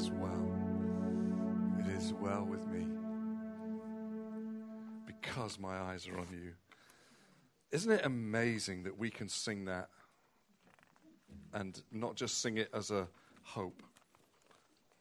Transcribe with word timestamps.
is 0.00 0.10
well. 0.12 0.48
It 1.78 1.94
is 1.94 2.14
well 2.14 2.46
with 2.46 2.66
me 2.68 2.86
because 5.06 5.58
my 5.58 5.76
eyes 5.78 6.08
are 6.08 6.18
on 6.18 6.26
you. 6.32 6.52
Isn't 7.70 7.92
it 7.92 8.06
amazing 8.06 8.84
that 8.84 8.96
we 8.96 9.10
can 9.10 9.28
sing 9.28 9.66
that 9.66 9.90
and 11.52 11.82
not 11.92 12.14
just 12.16 12.40
sing 12.40 12.56
it 12.56 12.70
as 12.72 12.90
a 12.90 13.08
hope, 13.42 13.82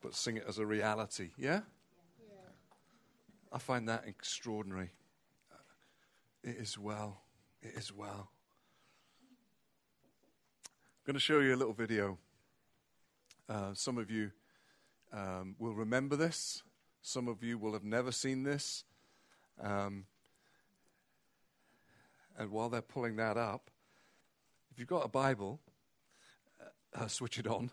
but 0.02 0.14
sing 0.14 0.35
it 0.35 0.44
as 0.49 0.58
a 0.58 0.65
reality? 0.65 1.29
Yeah? 1.38 1.62
I 3.54 3.58
find 3.58 3.88
that 3.88 4.04
extraordinary. 4.06 4.92
It 6.44 6.58
is 6.58 6.78
well. 6.78 7.22
It 7.62 7.72
is 7.78 7.94
well. 7.94 8.31
I'm 10.66 11.06
going 11.06 11.13
to 11.13 11.22
show 11.22 11.40
you 11.40 11.56
a 11.56 11.58
little 11.58 11.74
video. 11.74 12.18
Uh, 13.47 13.74
some 13.74 13.97
of 13.97 14.12
you 14.12 14.31
um, 15.12 15.55
will 15.60 15.73
remember 15.73 16.16
this. 16.16 16.63
Some 17.02 17.27
of 17.27 17.44
you 17.44 17.58
will 17.58 17.73
have 17.73 17.84
never 17.84 18.12
seen 18.12 18.44
this. 18.44 18.84
Um, 19.62 20.05
and 22.38 22.52
while 22.52 22.70
they're 22.70 22.81
pulling 22.81 23.17
that 23.17 23.38
up, 23.38 23.70
if 24.72 24.80
you've 24.80 24.88
got 24.88 25.05
a 25.05 25.09
Bible, 25.09 25.59
uh, 26.62 27.03
uh 27.03 27.08
switch 27.08 27.38
it 27.38 27.48
on. 27.48 27.70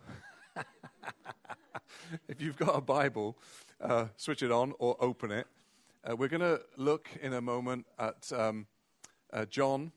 if 2.28 2.40
you've 2.40 2.56
got 2.56 2.76
a 2.76 2.80
Bible, 2.80 3.36
uh, 3.80 4.06
switch 4.16 4.42
it 4.42 4.50
on 4.50 4.72
or 4.78 4.96
open 5.00 5.30
it. 5.30 5.46
Uh, 6.08 6.16
we're 6.16 6.28
going 6.28 6.40
to 6.40 6.60
look 6.76 7.08
in 7.20 7.32
a 7.32 7.40
moment 7.40 7.86
at 7.98 8.32
um, 8.32 8.66
uh, 9.32 9.44
John 9.44 9.92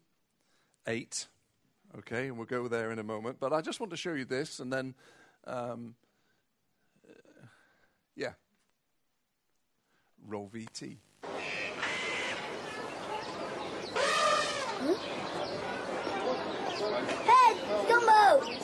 8. 0.88 1.28
Okay, 2.00 2.28
and 2.28 2.38
we'll 2.38 2.46
go 2.46 2.68
there 2.68 2.92
in 2.92 3.00
a 3.00 3.04
moment. 3.04 3.38
But 3.40 3.54
I 3.54 3.62
just 3.62 3.80
want 3.80 3.92
to 3.92 3.98
show 3.98 4.14
you 4.14 4.26
this, 4.26 4.60
and 4.60 4.72
then 4.72 4.94
um, 5.46 5.96
yeah. 8.20 8.34
Roll 10.28 10.50
VT. 10.50 10.98
Hey, 17.26 17.56
Dumbo! 17.88 18.60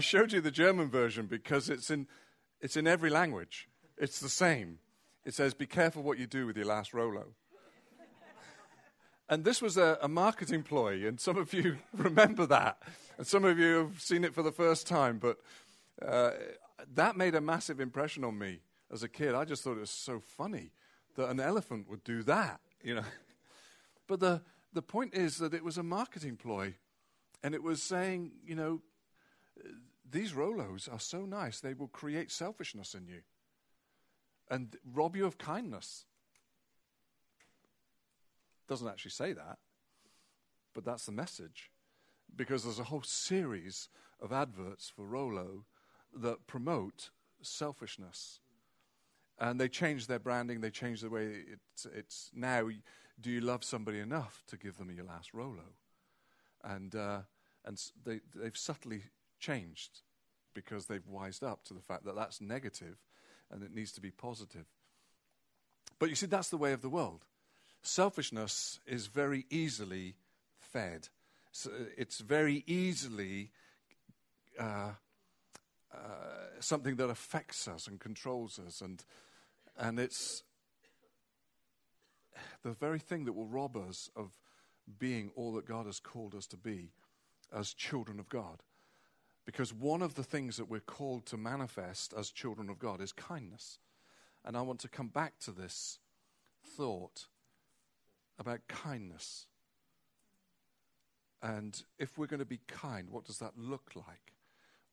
I 0.00 0.02
showed 0.02 0.32
you 0.32 0.40
the 0.40 0.50
German 0.50 0.88
version 0.88 1.26
because 1.26 1.68
it's 1.68 1.90
in, 1.90 2.06
it's 2.62 2.74
in 2.74 2.86
every 2.86 3.10
language. 3.10 3.68
It's 3.98 4.18
the 4.18 4.30
same. 4.30 4.78
It 5.26 5.34
says, 5.34 5.52
Be 5.52 5.66
careful 5.66 6.02
what 6.02 6.18
you 6.18 6.26
do 6.26 6.46
with 6.46 6.56
your 6.56 6.64
last 6.64 6.94
Rolo. 6.94 7.34
And 9.28 9.44
this 9.44 9.60
was 9.60 9.76
a, 9.76 9.98
a 10.00 10.08
marketing 10.08 10.62
ploy, 10.62 11.06
and 11.06 11.20
some 11.20 11.36
of 11.36 11.52
you 11.52 11.76
remember 11.92 12.46
that. 12.46 12.78
And 13.18 13.26
some 13.26 13.44
of 13.44 13.58
you 13.58 13.76
have 13.76 14.00
seen 14.00 14.24
it 14.24 14.34
for 14.34 14.42
the 14.42 14.52
first 14.52 14.86
time, 14.86 15.18
but 15.18 15.36
uh, 16.00 16.30
that 16.94 17.18
made 17.18 17.34
a 17.34 17.40
massive 17.42 17.78
impression 17.78 18.24
on 18.24 18.38
me 18.38 18.60
as 18.90 19.02
a 19.02 19.08
kid. 19.08 19.34
I 19.34 19.44
just 19.44 19.62
thought 19.62 19.76
it 19.76 19.80
was 19.80 19.90
so 19.90 20.18
funny 20.18 20.72
that 21.16 21.28
an 21.28 21.40
elephant 21.40 21.90
would 21.90 22.04
do 22.04 22.22
that, 22.22 22.60
you 22.82 22.94
know. 22.94 23.04
But 24.06 24.20
the, 24.20 24.40
the 24.72 24.80
point 24.80 25.12
is 25.12 25.36
that 25.36 25.52
it 25.52 25.62
was 25.62 25.76
a 25.76 25.82
marketing 25.82 26.38
ploy. 26.38 26.76
And 27.42 27.54
it 27.54 27.62
was 27.62 27.82
saying, 27.82 28.32
you 28.46 28.54
know, 28.54 28.80
these 30.10 30.32
Rolos 30.32 30.92
are 30.92 31.00
so 31.00 31.24
nice, 31.24 31.60
they 31.60 31.74
will 31.74 31.88
create 31.88 32.30
selfishness 32.30 32.94
in 32.94 33.06
you 33.06 33.22
and 34.50 34.76
rob 34.92 35.16
you 35.16 35.24
of 35.24 35.38
kindness. 35.38 36.04
Doesn't 38.68 38.88
actually 38.88 39.12
say 39.12 39.32
that, 39.32 39.58
but 40.74 40.84
that's 40.84 41.06
the 41.06 41.12
message. 41.12 41.70
Because 42.34 42.64
there's 42.64 42.78
a 42.78 42.84
whole 42.84 43.02
series 43.02 43.88
of 44.20 44.32
adverts 44.32 44.92
for 44.94 45.04
Rolo 45.04 45.64
that 46.14 46.46
promote 46.46 47.10
selfishness. 47.42 48.40
And 49.38 49.60
they 49.60 49.68
change 49.68 50.06
their 50.06 50.18
branding, 50.18 50.60
they 50.60 50.70
change 50.70 51.00
the 51.00 51.08
way 51.08 51.44
it's, 51.52 51.86
it's 51.86 52.30
now. 52.34 52.68
Do 53.20 53.30
you 53.30 53.40
love 53.40 53.64
somebody 53.64 53.98
enough 53.98 54.42
to 54.48 54.56
give 54.56 54.78
them 54.78 54.90
your 54.90 55.04
last 55.04 55.34
Rolo? 55.34 55.74
And, 56.62 56.94
uh, 56.94 57.20
and 57.64 57.80
they, 58.04 58.20
they've 58.34 58.56
subtly 58.56 59.04
changed 59.40 60.00
because 60.54 60.86
they've 60.86 61.06
wised 61.06 61.42
up 61.42 61.64
to 61.64 61.74
the 61.74 61.80
fact 61.80 62.04
that 62.04 62.16
that's 62.16 62.40
negative 62.40 62.96
and 63.50 63.62
it 63.62 63.74
needs 63.74 63.92
to 63.92 64.00
be 64.00 64.10
positive. 64.10 64.66
But 65.98 66.08
you 66.08 66.14
see, 66.14 66.26
that's 66.26 66.48
the 66.48 66.56
way 66.56 66.72
of 66.72 66.82
the 66.82 66.88
world. 66.88 67.24
Selfishness 67.82 68.80
is 68.86 69.06
very 69.06 69.46
easily 69.50 70.14
fed, 70.58 71.08
so 71.52 71.70
it's 71.96 72.18
very 72.20 72.62
easily 72.66 73.50
uh, 74.58 74.92
uh, 75.92 75.98
something 76.60 76.96
that 76.96 77.08
affects 77.08 77.66
us 77.66 77.86
and 77.86 77.98
controls 77.98 78.58
us, 78.58 78.80
and, 78.80 79.02
and 79.78 79.98
it's 79.98 80.42
the 82.62 82.72
very 82.72 82.98
thing 82.98 83.24
that 83.24 83.32
will 83.32 83.46
rob 83.46 83.76
us 83.76 84.10
of 84.14 84.30
being 84.98 85.30
all 85.34 85.52
that 85.54 85.66
God 85.66 85.86
has 85.86 86.00
called 86.00 86.34
us 86.34 86.46
to 86.48 86.56
be 86.56 86.90
as 87.54 87.72
children 87.72 88.18
of 88.20 88.28
God. 88.28 88.62
Because 89.50 89.74
one 89.74 90.00
of 90.00 90.14
the 90.14 90.22
things 90.22 90.58
that 90.58 90.70
we're 90.70 90.78
called 90.78 91.26
to 91.26 91.36
manifest 91.36 92.14
as 92.16 92.30
children 92.30 92.70
of 92.70 92.78
God 92.78 93.00
is 93.00 93.10
kindness. 93.10 93.80
And 94.44 94.56
I 94.56 94.60
want 94.60 94.78
to 94.78 94.88
come 94.88 95.08
back 95.08 95.40
to 95.40 95.50
this 95.50 95.98
thought 96.64 97.26
about 98.38 98.60
kindness. 98.68 99.46
And 101.42 101.82
if 101.98 102.16
we're 102.16 102.28
going 102.28 102.38
to 102.38 102.46
be 102.46 102.60
kind, 102.68 103.10
what 103.10 103.24
does 103.24 103.38
that 103.38 103.58
look 103.58 103.90
like? 103.96 104.34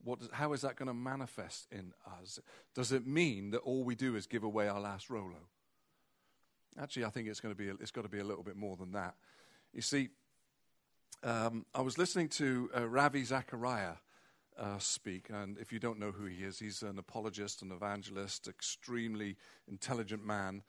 What 0.04 0.22
does, 0.22 0.30
how 0.34 0.54
is 0.54 0.62
that 0.62 0.76
going 0.76 0.88
to 0.88 0.94
manifest 0.96 1.68
in 1.72 1.94
us? 2.20 2.40
Does 2.74 2.92
it 2.92 3.06
mean 3.06 3.52
that 3.52 3.60
all 3.60 3.84
we 3.84 3.94
do 3.94 4.16
is 4.16 4.26
give 4.26 4.44
away 4.44 4.68
our 4.68 4.80
last 4.80 5.12
Rolo? 5.12 5.50
Actually, 6.82 7.06
I 7.06 7.10
think 7.12 7.28
it's 7.28 7.42
going 7.42 7.54
to 7.54 7.58
be. 7.58 7.70
It's 7.80 7.92
got 7.92 8.06
to 8.06 8.10
be 8.10 8.20
a 8.20 8.24
little 8.24 8.44
bit 8.44 8.56
more 8.56 8.76
than 8.76 8.94
that. 8.94 9.14
You 9.72 9.84
see, 9.84 10.10
um, 11.24 11.68
I 11.76 11.82
was 11.82 12.00
listening 12.00 12.30
to 12.30 12.72
uh, 12.76 12.88
Ravi 12.88 13.24
Zacharias 13.24 13.98
uh, 14.58 14.78
speak, 14.80 15.30
and 15.30 15.58
if 15.58 15.72
you 15.72 15.80
don't 15.80 16.00
know 16.00 16.12
who 16.12 16.26
he 16.26 16.44
is, 16.44 16.60
he's 16.60 16.82
an 16.82 16.98
apologist, 16.98 17.62
an 17.62 17.72
evangelist, 17.72 18.48
extremely 18.48 19.36
intelligent 19.68 20.26
man, 20.26 20.64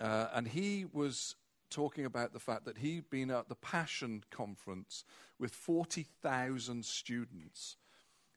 uh, 0.00 0.28
and 0.34 0.48
he 0.48 0.84
was 0.92 1.36
talking 1.70 2.04
about 2.04 2.32
the 2.32 2.38
fact 2.38 2.64
that 2.64 2.78
he'd 2.78 3.10
been 3.10 3.30
at 3.30 3.48
the 3.48 3.54
Passion 3.54 4.22
Conference 4.30 5.04
with 5.38 5.52
forty 5.52 6.06
thousand 6.22 6.84
students, 6.84 7.76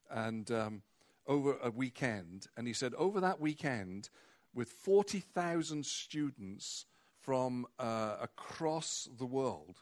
and 0.09 0.49
um, 0.51 0.81
over 1.27 1.57
a 1.63 1.69
weekend, 1.69 2.47
and 2.57 2.67
he 2.67 2.73
said 2.73 2.93
over 2.95 3.19
that 3.19 3.39
weekend, 3.39 4.09
with 4.53 4.69
forty 4.69 5.19
thousand 5.19 5.85
students 5.85 6.85
from 7.19 7.67
uh, 7.77 8.15
across 8.21 9.07
the 9.19 9.25
world 9.25 9.77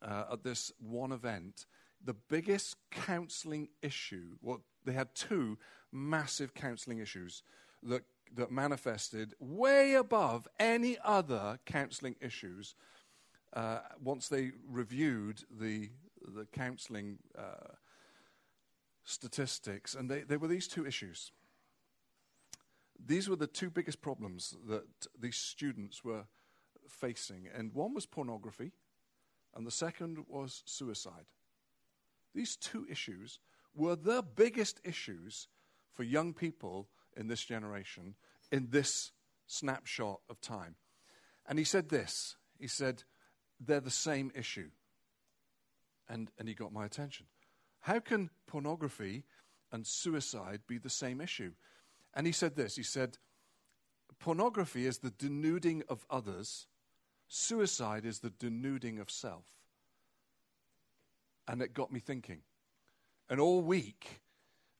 uh, 0.00 0.24
at 0.32 0.42
this 0.42 0.72
one 0.80 1.12
event, 1.12 1.66
the 2.04 2.14
biggest 2.14 2.76
counseling 2.90 3.68
issue, 3.82 4.36
well, 4.40 4.62
they 4.84 4.92
had 4.92 5.14
two 5.14 5.58
massive 5.92 6.54
counseling 6.54 6.98
issues 6.98 7.42
that, 7.82 8.02
that 8.34 8.50
manifested 8.50 9.34
way 9.38 9.94
above 9.94 10.48
any 10.58 10.96
other 11.04 11.58
counseling 11.66 12.16
issues 12.20 12.74
uh, 13.52 13.80
once 14.02 14.28
they 14.28 14.52
reviewed 14.66 15.44
the, 15.50 15.90
the 16.34 16.46
counseling 16.52 17.18
uh, 17.38 17.74
statistics. 19.04 19.94
And 19.94 20.10
they, 20.10 20.22
they 20.22 20.36
were 20.36 20.48
these 20.48 20.68
two 20.68 20.86
issues. 20.86 21.32
These 23.04 23.28
were 23.28 23.36
the 23.36 23.46
two 23.46 23.70
biggest 23.70 24.00
problems 24.00 24.56
that 24.68 24.86
these 25.18 25.36
students 25.36 26.04
were 26.04 26.24
facing. 26.88 27.48
And 27.52 27.74
one 27.74 27.94
was 27.94 28.06
pornography, 28.06 28.72
and 29.54 29.66
the 29.66 29.72
second 29.72 30.18
was 30.28 30.62
suicide. 30.64 31.26
These 32.34 32.56
two 32.56 32.86
issues 32.90 33.40
were 33.74 33.96
the 33.96 34.22
biggest 34.22 34.80
issues 34.84 35.48
for 35.92 36.02
young 36.02 36.34
people 36.34 36.88
in 37.16 37.28
this 37.28 37.44
generation 37.44 38.14
in 38.50 38.68
this 38.70 39.12
snapshot 39.46 40.20
of 40.28 40.40
time. 40.40 40.76
And 41.46 41.58
he 41.58 41.64
said 41.64 41.88
this 41.88 42.36
he 42.58 42.68
said, 42.68 43.02
they're 43.58 43.80
the 43.80 43.90
same 43.90 44.30
issue. 44.34 44.70
And, 46.08 46.30
and 46.38 46.46
he 46.46 46.54
got 46.54 46.72
my 46.72 46.84
attention. 46.84 47.26
How 47.80 47.98
can 47.98 48.30
pornography 48.46 49.24
and 49.72 49.86
suicide 49.86 50.60
be 50.68 50.78
the 50.78 50.90
same 50.90 51.20
issue? 51.20 51.52
And 52.14 52.26
he 52.26 52.32
said 52.32 52.54
this 52.56 52.76
he 52.76 52.82
said, 52.82 53.18
Pornography 54.18 54.86
is 54.86 54.98
the 54.98 55.10
denuding 55.10 55.82
of 55.88 56.06
others, 56.08 56.66
suicide 57.26 58.04
is 58.04 58.20
the 58.20 58.30
denuding 58.30 59.00
of 59.00 59.10
self. 59.10 59.44
And 61.48 61.60
it 61.60 61.74
got 61.74 61.92
me 61.92 62.00
thinking. 62.00 62.40
And 63.28 63.40
all 63.40 63.60
week, 63.60 64.20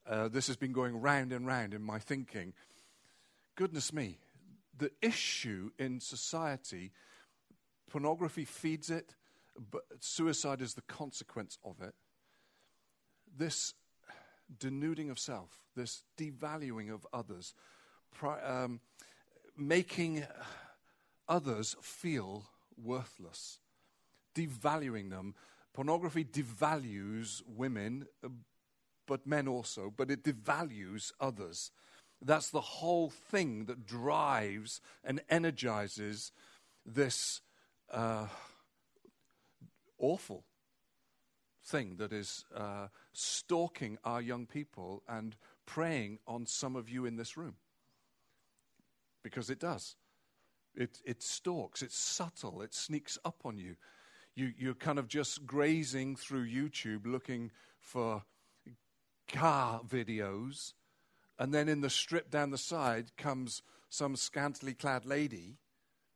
uh, 0.07 0.27
this 0.27 0.47
has 0.47 0.55
been 0.55 0.73
going 0.73 1.01
round 1.01 1.31
and 1.31 1.45
round 1.45 1.73
in 1.73 1.81
my 1.81 1.99
thinking. 1.99 2.53
Goodness 3.55 3.93
me, 3.93 4.17
the 4.77 4.91
issue 5.01 5.71
in 5.77 5.99
society, 5.99 6.91
pornography 7.89 8.45
feeds 8.45 8.89
it, 8.89 9.13
but 9.71 9.83
suicide 9.99 10.61
is 10.61 10.73
the 10.73 10.81
consequence 10.81 11.57
of 11.63 11.81
it. 11.81 11.93
This 13.35 13.73
denuding 14.59 15.09
of 15.09 15.19
self, 15.19 15.49
this 15.75 16.03
devaluing 16.17 16.93
of 16.93 17.05
others, 17.13 17.53
pri- 18.11 18.41
um, 18.41 18.79
making 19.57 20.25
others 21.27 21.75
feel 21.81 22.45
worthless, 22.81 23.59
devaluing 24.35 25.09
them. 25.09 25.35
Pornography 25.73 26.23
devalues 26.23 27.41
women, 27.47 28.05
uh, 28.23 28.29
but 29.07 29.25
men 29.25 29.47
also, 29.47 29.91
but 29.95 30.11
it 30.11 30.23
devalues 30.23 31.11
others. 31.19 31.71
That's 32.21 32.49
the 32.49 32.61
whole 32.61 33.09
thing 33.09 33.65
that 33.65 33.85
drives 33.85 34.81
and 35.03 35.21
energizes 35.29 36.31
this 36.85 37.41
uh, 37.91 38.27
awful 39.97 40.45
thing 41.65 41.95
that 41.97 42.13
is 42.13 42.45
uh, 42.55 42.87
stalking 43.13 43.97
our 44.03 44.21
young 44.21 44.45
people 44.45 45.01
and 45.07 45.35
preying 45.65 46.19
on 46.27 46.45
some 46.45 46.75
of 46.75 46.89
you 46.89 47.05
in 47.05 47.15
this 47.15 47.35
room. 47.37 47.55
Because 49.23 49.49
it 49.49 49.59
does. 49.59 49.95
It, 50.75 50.99
it 51.05 51.21
stalks, 51.21 51.81
it's 51.81 51.97
subtle, 51.97 52.61
it 52.61 52.73
sneaks 52.73 53.17
up 53.23 53.41
on 53.45 53.57
you. 53.57 53.75
You. 54.35 54.53
You're 54.57 54.73
kind 54.73 54.99
of 54.99 55.07
just 55.07 55.45
grazing 55.45 56.15
through 56.15 56.47
YouTube 56.47 57.05
looking 57.05 57.51
for 57.79 58.23
car 59.27 59.81
videos, 59.87 60.73
and 61.39 61.53
then 61.53 61.67
in 61.67 61.81
the 61.81 61.89
strip 61.89 62.29
down 62.29 62.51
the 62.51 62.57
side 62.57 63.15
comes 63.17 63.61
some 63.89 64.15
scantily 64.15 64.73
clad 64.73 65.05
lady, 65.05 65.57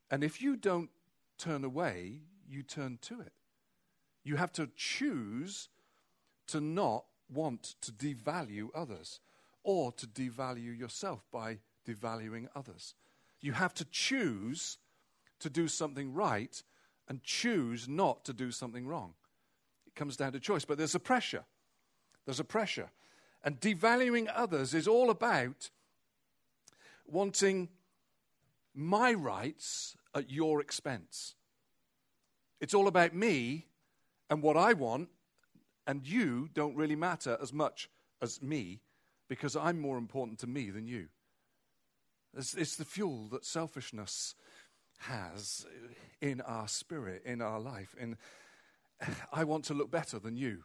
and 0.10 0.24
if 0.24 0.42
you 0.42 0.56
don't 0.56 0.90
turn 1.38 1.64
away, 1.64 2.22
you 2.50 2.64
turn 2.64 2.98
to 3.02 3.22
it. 3.22 3.34
You 4.24 4.36
have 4.36 4.52
to 4.54 4.70
choose 4.76 5.70
to 6.48 6.60
not 6.60 7.06
want 7.30 7.76
to 7.82 7.92
devalue 7.92 8.70
others 8.74 9.20
or 9.64 9.92
to 9.92 10.08
devalue 10.08 10.78
yourself 10.78 11.26
by 11.32 11.60
devaluing 11.88 12.48
others. 12.56 12.96
You 13.42 13.54
have 13.54 13.74
to 13.76 13.86
choose 13.86 14.78
to 15.40 15.50
do 15.50 15.68
something 15.68 16.14
right 16.14 16.62
and 17.08 17.24
choose 17.24 17.88
not 17.88 18.26
to 18.26 18.34
do 18.34 18.52
something 18.52 18.86
wrong. 18.86 19.14
It 19.86 19.96
comes 19.96 20.18
down 20.18 20.34
to 20.34 20.40
choice, 20.40 20.66
but 20.66 20.78
there's 20.78 20.96
a 20.96 21.00
pressure. 21.00 21.46
There's 22.26 22.40
a 22.40 22.46
pressure. 22.46 22.90
And 23.44 23.60
devaluing 23.60 24.28
others 24.34 24.74
is 24.74 24.88
all 24.88 25.10
about 25.10 25.70
wanting 27.06 27.70
my 28.74 29.14
rights 29.14 29.96
at 30.14 30.30
your 30.30 30.62
expense. 30.62 31.36
It's 32.60 32.74
all 32.74 32.88
about 32.88 33.16
me 33.16 33.68
and 34.30 34.42
what 34.42 34.58
I 34.58 34.74
want, 34.74 35.10
and 35.86 36.06
you 36.06 36.50
don't 36.54 36.76
really 36.76 36.96
matter 36.96 37.38
as 37.42 37.54
much 37.54 37.90
as 38.22 38.42
me 38.42 38.82
because 39.30 39.56
I'm 39.56 39.80
more 39.80 39.98
important 39.98 40.40
to 40.40 40.48
me 40.48 40.70
than 40.70 40.88
you. 40.88 41.08
It's, 42.36 42.76
the 42.76 42.86
fuel 42.86 43.30
that 43.32 43.46
selfishness 43.46 44.36
has 44.98 45.66
in 46.22 46.42
our 46.42 46.68
spirit, 46.68 47.24
in 47.26 47.42
our 47.42 47.60
life. 47.60 47.96
In, 48.00 48.18
I 49.32 49.44
want 49.44 49.66
to 49.66 49.74
look 49.74 49.92
better 49.92 50.20
than 50.20 50.36
you. 50.36 50.64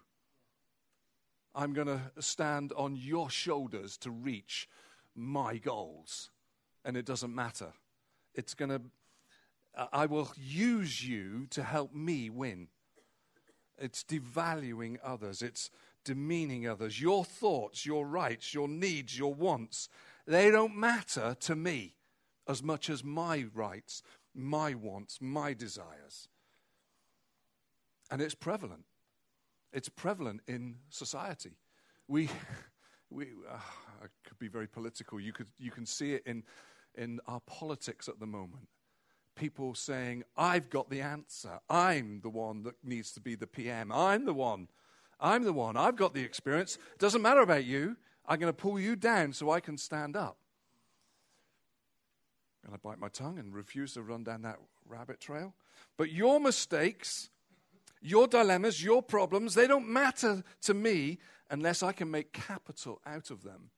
I'm 1.54 1.72
going 1.72 1.86
to 1.86 2.00
stand 2.18 2.72
on 2.76 2.96
your 2.96 3.28
shoulders 3.28 3.96
to 3.98 4.10
reach 4.10 4.68
my 5.14 5.58
goals. 5.58 6.30
And 6.84 6.96
it 6.96 7.04
doesn't 7.04 7.34
matter. 7.34 7.72
It's 8.34 8.54
going 8.54 8.70
to, 8.70 8.80
I 9.92 10.06
will 10.06 10.32
use 10.36 11.06
you 11.06 11.46
to 11.50 11.62
help 11.62 11.94
me 11.94 12.30
win. 12.30 12.68
It's 13.78 14.04
devaluing 14.04 14.98
others, 15.02 15.42
it's 15.42 15.70
demeaning 16.04 16.66
others. 16.68 17.00
Your 17.00 17.24
thoughts, 17.24 17.84
your 17.84 18.06
rights, 18.06 18.54
your 18.54 18.68
needs, 18.68 19.18
your 19.18 19.34
wants, 19.34 19.88
they 20.26 20.50
don't 20.50 20.76
matter 20.76 21.36
to 21.40 21.56
me 21.56 21.96
as 22.48 22.62
much 22.62 22.90
as 22.90 23.04
my 23.04 23.46
rights, 23.54 24.02
my 24.34 24.74
wants, 24.74 25.18
my 25.20 25.54
desires. 25.54 26.28
And 28.10 28.20
it's 28.20 28.34
prevalent. 28.34 28.84
It's 29.72 29.88
prevalent 29.88 30.42
in 30.46 30.76
society. 30.90 31.56
We, 32.08 32.28
we 33.10 33.26
uh, 33.50 33.56
I 34.02 34.06
could 34.26 34.38
be 34.38 34.48
very 34.48 34.66
political. 34.66 35.20
You, 35.20 35.32
could, 35.32 35.48
you 35.58 35.70
can 35.70 35.86
see 35.86 36.14
it 36.14 36.22
in, 36.26 36.42
in 36.94 37.20
our 37.26 37.40
politics 37.40 38.08
at 38.08 38.20
the 38.20 38.26
moment 38.26 38.68
people 39.34 39.74
saying, 39.74 40.24
I've 40.36 40.70
got 40.70 40.90
the 40.90 41.00
answer. 41.00 41.60
I'm 41.68 42.20
the 42.22 42.28
one 42.28 42.62
that 42.64 42.74
needs 42.82 43.12
to 43.12 43.20
be 43.20 43.34
the 43.34 43.46
PM. 43.46 43.92
I'm 43.92 44.24
the 44.24 44.34
one. 44.34 44.68
I'm 45.20 45.44
the 45.44 45.52
one. 45.52 45.76
I've 45.76 45.96
got 45.96 46.14
the 46.14 46.22
experience. 46.22 46.78
Doesn't 46.98 47.22
matter 47.22 47.40
about 47.40 47.64
you. 47.64 47.96
I'm 48.26 48.38
going 48.38 48.52
to 48.52 48.56
pull 48.56 48.78
you 48.78 48.96
down 48.96 49.32
so 49.32 49.50
I 49.50 49.60
can 49.60 49.76
stand 49.76 50.16
up. 50.16 50.36
I 52.72 52.76
bite 52.76 52.98
my 52.98 53.08
tongue 53.08 53.38
and 53.38 53.54
refuse 53.54 53.94
to 53.94 54.02
run 54.02 54.24
down 54.24 54.42
that 54.42 54.58
rabbit 54.86 55.20
trail. 55.20 55.54
But 55.96 56.10
your 56.10 56.40
mistakes, 56.40 57.30
your 58.00 58.26
dilemmas, 58.26 58.82
your 58.82 59.02
problems, 59.02 59.54
they 59.54 59.66
don't 59.66 59.88
matter 59.88 60.42
to 60.62 60.74
me 60.74 61.18
unless 61.50 61.82
I 61.82 61.92
can 61.92 62.10
make 62.10 62.32
capital 62.32 63.00
out 63.06 63.30
of 63.30 63.42
them. 63.42 63.70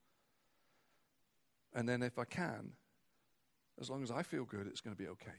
And 1.74 1.88
then 1.88 2.02
if 2.02 2.18
I 2.18 2.24
can, 2.24 2.72
as 3.80 3.90
long 3.90 4.02
as 4.02 4.10
I 4.10 4.22
feel 4.22 4.44
good, 4.44 4.66
it's 4.66 4.80
going 4.80 4.94
to 4.94 5.02
be 5.02 5.08
okay. 5.08 5.38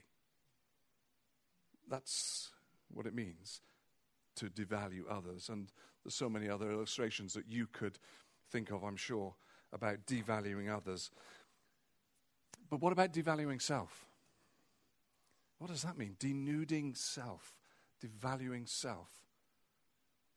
That's 1.88 2.50
what 2.92 3.06
it 3.06 3.14
means 3.14 3.62
to 4.36 4.46
devalue 4.46 5.04
others. 5.08 5.48
And 5.48 5.72
there's 6.04 6.14
so 6.14 6.28
many 6.28 6.48
other 6.48 6.70
illustrations 6.70 7.32
that 7.34 7.48
you 7.48 7.66
could 7.72 7.98
think 8.50 8.70
of, 8.70 8.84
I'm 8.84 8.96
sure, 8.96 9.34
about 9.72 10.06
devaluing 10.06 10.74
others. 10.74 11.10
But 12.68 12.80
what 12.80 12.92
about 12.92 13.12
devaluing 13.12 13.62
self? 13.62 14.06
What 15.58 15.70
does 15.70 15.82
that 15.82 15.96
mean? 15.96 16.16
Denuding 16.18 16.96
self, 16.96 17.54
devaluing 18.04 18.68
self 18.68 19.10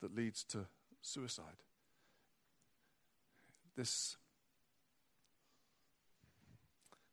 that 0.02 0.16
leads 0.16 0.44
to 0.46 0.68
suicide. 1.02 1.64
This 3.76 4.18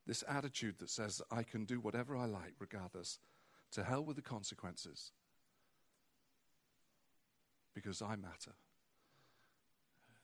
this 0.06 0.22
attitude 0.28 0.78
that 0.78 0.88
says, 0.88 1.20
I 1.32 1.42
can 1.42 1.64
do 1.64 1.80
whatever 1.80 2.16
I 2.16 2.26
like 2.26 2.54
regardless, 2.60 3.18
to 3.72 3.82
hell 3.82 4.04
with 4.04 4.14
the 4.14 4.22
consequences, 4.22 5.10
because 7.74 8.00
I 8.00 8.14
matter. 8.14 8.52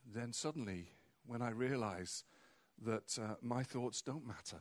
Then 0.07 0.33
suddenly, 0.33 0.91
when 1.27 1.43
I 1.43 1.51
realize 1.51 2.23
that 2.81 3.19
uh, 3.21 3.35
my 3.43 3.65
thoughts 3.65 4.03
don't 4.03 4.27
matter, 4.27 4.61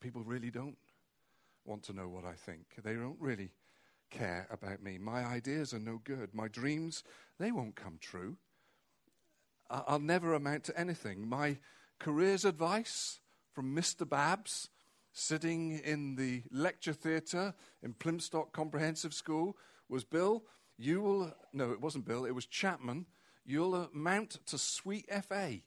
people 0.00 0.22
really 0.22 0.50
don't 0.50 0.76
want 1.64 1.82
to 1.84 1.92
know 1.92 2.08
what 2.08 2.24
I 2.24 2.32
think. 2.32 2.66
They 2.82 2.94
don't 2.94 3.20
really 3.20 3.50
care 4.10 4.48
about 4.50 4.82
me. 4.82 4.98
My 4.98 5.24
ideas 5.24 5.72
are 5.72 5.78
no 5.78 6.00
good. 6.02 6.34
My 6.34 6.48
dreams, 6.48 7.04
they 7.38 7.52
won't 7.52 7.76
come 7.76 7.98
true. 8.00 8.36
I'll 9.70 10.00
never 10.00 10.34
amount 10.34 10.64
to 10.64 10.78
anything. 10.78 11.28
My 11.28 11.58
career's 12.00 12.44
advice, 12.44 13.20
from 13.52 13.74
Mr. 13.74 14.08
Babs 14.08 14.68
sitting 15.12 15.78
in 15.80 16.16
the 16.16 16.42
lecture 16.50 16.92
theatre 16.92 17.54
in 17.82 17.94
Plymstock 17.94 18.52
Comprehensive 18.52 19.12
School 19.12 19.56
was 19.88 20.04
Bill, 20.04 20.44
you 20.78 21.00
will, 21.00 21.34
no, 21.52 21.72
it 21.72 21.80
wasn't 21.80 22.06
Bill, 22.06 22.24
it 22.24 22.34
was 22.34 22.46
Chapman, 22.46 23.06
you'll 23.44 23.74
amount 23.74 24.38
to 24.46 24.56
sweet 24.56 25.06
FA. 25.24 25.60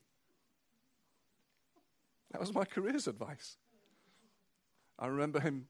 That 2.32 2.40
was 2.40 2.54
my 2.54 2.64
career's 2.64 3.06
advice. 3.06 3.58
I 4.98 5.06
remember 5.06 5.40
him 5.40 5.66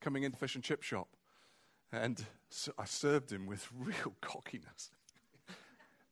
coming 0.00 0.22
into 0.22 0.36
fish 0.36 0.54
and 0.54 0.64
chip 0.64 0.82
shop, 0.82 1.08
and 1.92 2.24
so 2.50 2.72
I 2.78 2.84
served 2.84 3.32
him 3.32 3.46
with 3.46 3.68
real 3.78 4.14
cockiness. 4.20 4.90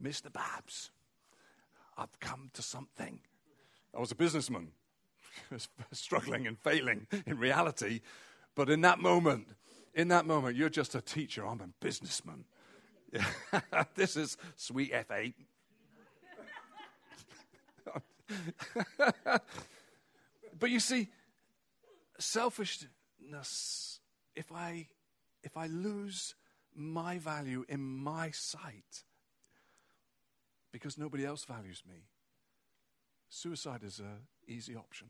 Mr. 0.03 0.33
Babs, 0.33 0.91
I've 1.97 2.19
come 2.21 2.51
to 2.55 2.63
something. 2.63 3.21
I 3.95 4.01
was 4.01 4.11
a 4.11 4.17
businessman. 4.17 4.69
struggling 5.93 6.47
and 6.47 6.59
failing 6.59 7.07
in 7.27 7.39
reality. 7.39 8.01
But 8.55 8.71
in 8.71 8.81
that 8.83 8.99
moment, 8.99 9.49
in 9.95 10.09
that 10.09 10.27
moment, 10.27 10.57
you're 10.57 10.69
just 10.69 10.95
a 10.95 11.01
teacher. 11.01 11.47
I'm 11.47 11.61
a 11.61 11.69
businessman. 11.81 12.45
this 13.95 14.17
is 14.17 14.37
sweet 14.57 14.93
FA. 15.07 15.33
but 20.59 20.71
you 20.71 20.81
see, 20.81 21.09
selfishness, 22.19 24.01
if 24.35 24.53
I, 24.53 24.89
if 25.43 25.57
I 25.57 25.67
lose 25.67 26.35
my 26.75 27.19
value 27.19 27.65
in 27.69 27.81
my 27.81 28.31
sight 28.33 29.05
because 30.73 30.99
nobody 30.99 31.25
else 31.25 31.45
values 31.45 31.83
me, 31.89 32.07
suicide 33.29 33.83
is 33.85 34.01
an 34.01 34.27
easy 34.49 34.75
option. 34.75 35.09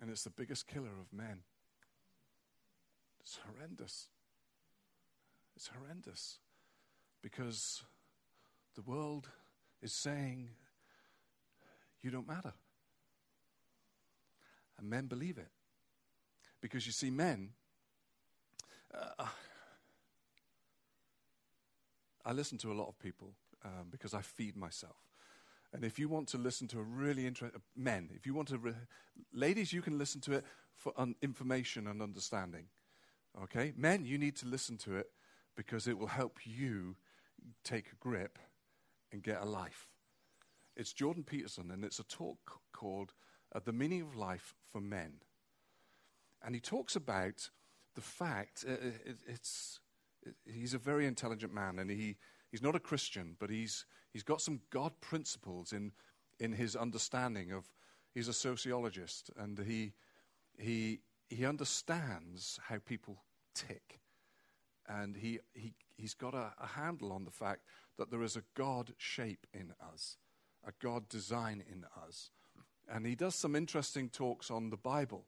And 0.00 0.10
it's 0.10 0.24
the 0.24 0.30
biggest 0.30 0.66
killer 0.66 1.00
of 1.00 1.12
men. 1.12 1.40
It's 3.20 3.38
horrendous. 3.46 4.08
It's 5.56 5.68
horrendous 5.68 6.38
because 7.22 7.82
the 8.74 8.82
world 8.82 9.28
is 9.80 9.92
saying, 9.92 10.50
You 12.02 12.10
don't 12.10 12.28
matter. 12.28 12.52
And 14.78 14.88
men 14.88 15.06
believe 15.06 15.38
it. 15.38 15.50
Because 16.60 16.86
you 16.86 16.92
see, 16.92 17.10
men, 17.10 17.50
uh, 18.92 19.26
I 22.24 22.32
listen 22.32 22.58
to 22.58 22.72
a 22.72 22.74
lot 22.74 22.88
of 22.88 22.98
people 22.98 23.34
um, 23.64 23.88
because 23.90 24.14
I 24.14 24.22
feed 24.22 24.56
myself. 24.56 24.96
And 25.72 25.84
if 25.84 25.98
you 25.98 26.08
want 26.08 26.28
to 26.28 26.38
listen 26.38 26.68
to 26.68 26.78
a 26.78 26.82
really 26.82 27.26
interesting, 27.26 27.60
men, 27.76 28.08
if 28.14 28.26
you 28.26 28.34
want 28.34 28.48
to, 28.48 28.58
re- 28.58 28.74
ladies, 29.32 29.72
you 29.72 29.82
can 29.82 29.98
listen 29.98 30.20
to 30.22 30.32
it 30.34 30.44
for 30.74 30.92
un- 30.96 31.16
information 31.20 31.88
and 31.88 32.00
understanding. 32.00 32.66
Okay? 33.42 33.72
Men, 33.76 34.04
you 34.04 34.16
need 34.16 34.36
to 34.36 34.46
listen 34.46 34.78
to 34.78 34.96
it 34.96 35.10
because 35.56 35.88
it 35.88 35.98
will 35.98 36.06
help 36.06 36.38
you 36.44 36.96
take 37.64 37.86
a 37.92 37.96
grip 37.96 38.38
and 39.12 39.22
get 39.22 39.42
a 39.42 39.44
life. 39.44 39.88
It's 40.76 40.92
Jordan 40.92 41.24
Peterson, 41.24 41.70
and 41.70 41.84
it's 41.84 41.98
a 41.98 42.04
talk 42.04 42.60
called 42.72 43.12
uh, 43.12 43.14
The 43.62 43.72
Meaning 43.72 44.02
of 44.02 44.16
Life 44.16 44.54
for 44.72 44.80
Men. 44.80 45.14
And 46.44 46.54
he 46.54 46.60
talks 46.60 46.96
about 46.96 47.50
the 47.94 48.00
fact 48.00 48.64
uh, 48.68 48.72
uh, 48.72 48.90
it, 49.04 49.16
it's, 49.26 49.80
it, 50.26 50.34
he's 50.44 50.74
a 50.74 50.78
very 50.78 51.06
intelligent 51.06 51.54
man, 51.54 51.78
and 51.78 51.90
he, 51.90 52.16
he's 52.50 52.62
not 52.62 52.74
a 52.74 52.80
Christian, 52.80 53.36
but 53.38 53.50
he's, 53.50 53.86
he's 54.12 54.22
got 54.22 54.40
some 54.40 54.60
God 54.70 54.92
principles 55.00 55.72
in, 55.72 55.92
in 56.40 56.52
his 56.52 56.76
understanding 56.76 57.52
of, 57.52 57.70
he's 58.12 58.28
a 58.28 58.32
sociologist, 58.32 59.30
and 59.36 59.58
he, 59.58 59.92
he, 60.58 61.00
he 61.28 61.46
understands 61.46 62.58
how 62.68 62.78
people 62.84 63.18
tick. 63.54 64.00
And 64.86 65.16
he, 65.16 65.38
he, 65.54 65.74
he's 65.96 66.14
got 66.14 66.34
a, 66.34 66.52
a 66.60 66.66
handle 66.66 67.12
on 67.12 67.24
the 67.24 67.30
fact 67.30 67.62
that 67.96 68.10
there 68.10 68.22
is 68.22 68.36
a 68.36 68.42
God 68.54 68.92
shape 68.98 69.46
in 69.54 69.72
us, 69.92 70.18
a 70.66 70.72
God 70.82 71.08
design 71.08 71.62
in 71.70 71.84
us. 72.06 72.30
And 72.92 73.06
he 73.06 73.14
does 73.14 73.34
some 73.34 73.56
interesting 73.56 74.08
talks 74.08 74.50
on 74.50 74.70
the 74.70 74.76
Bible 74.76 75.24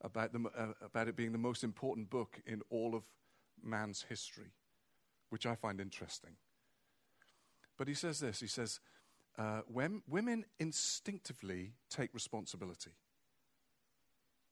about, 0.00 0.32
the, 0.32 0.50
uh, 0.56 0.72
about 0.82 1.08
it 1.08 1.16
being 1.16 1.32
the 1.32 1.38
most 1.38 1.62
important 1.62 2.08
book 2.10 2.40
in 2.46 2.62
all 2.70 2.94
of 2.94 3.02
man's 3.62 4.06
history, 4.08 4.52
which 5.28 5.46
I 5.46 5.54
find 5.54 5.80
interesting. 5.80 6.30
But 7.76 7.88
he 7.88 7.94
says 7.94 8.20
this 8.20 8.40
he 8.40 8.46
says, 8.46 8.80
uh, 9.38 9.60
when 9.66 10.02
women 10.08 10.44
instinctively 10.58 11.72
take 11.88 12.12
responsibility. 12.12 12.92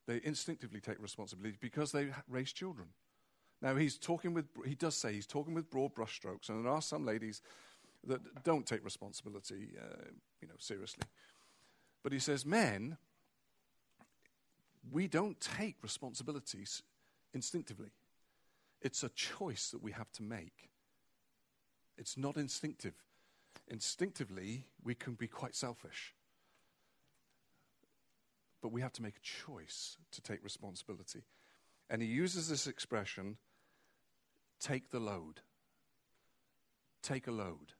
They 0.06 0.20
instinctively 0.24 0.80
take 0.80 1.00
responsibility 1.02 1.58
because 1.60 1.92
they 1.92 2.08
raise 2.28 2.52
children. 2.52 2.88
Now, 3.60 3.76
he's 3.76 3.98
talking 3.98 4.32
with, 4.32 4.46
he 4.64 4.74
does 4.74 4.94
say 4.94 5.12
he's 5.12 5.26
talking 5.26 5.52
with 5.52 5.68
broad 5.68 5.94
brushstrokes, 5.94 6.48
and 6.48 6.64
there 6.64 6.72
are 6.72 6.80
some 6.80 7.04
ladies 7.04 7.42
that 8.06 8.20
don't 8.44 8.64
take 8.64 8.82
responsibility, 8.84 9.72
uh, 9.78 10.06
you 10.40 10.48
know, 10.48 10.54
seriously. 10.58 11.02
But 12.02 12.12
he 12.12 12.18
says, 12.18 12.46
men, 12.46 12.96
we 14.90 15.08
don't 15.08 15.40
take 15.40 15.76
responsibilities 15.82 16.82
instinctively. 17.34 17.90
It's 18.80 19.02
a 19.02 19.08
choice 19.10 19.70
that 19.70 19.82
we 19.82 19.92
have 19.92 20.10
to 20.12 20.22
make. 20.22 20.70
It's 21.96 22.16
not 22.16 22.36
instinctive. 22.36 22.94
Instinctively, 23.66 24.64
we 24.82 24.94
can 24.94 25.14
be 25.14 25.26
quite 25.26 25.54
selfish. 25.54 26.14
But 28.62 28.72
we 28.72 28.80
have 28.80 28.92
to 28.94 29.02
make 29.02 29.16
a 29.16 29.46
choice 29.46 29.98
to 30.12 30.20
take 30.20 30.42
responsibility. 30.42 31.22
And 31.90 32.00
he 32.02 32.08
uses 32.08 32.48
this 32.48 32.66
expression 32.66 33.36
take 34.60 34.90
the 34.90 35.00
load. 35.00 35.40
Take 37.02 37.26
a 37.26 37.32
load. 37.32 37.72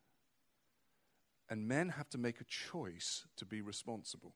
And 1.50 1.66
men 1.66 1.90
have 1.90 2.10
to 2.10 2.18
make 2.18 2.40
a 2.40 2.44
choice 2.44 3.24
to 3.36 3.46
be 3.46 3.60
responsible, 3.60 4.34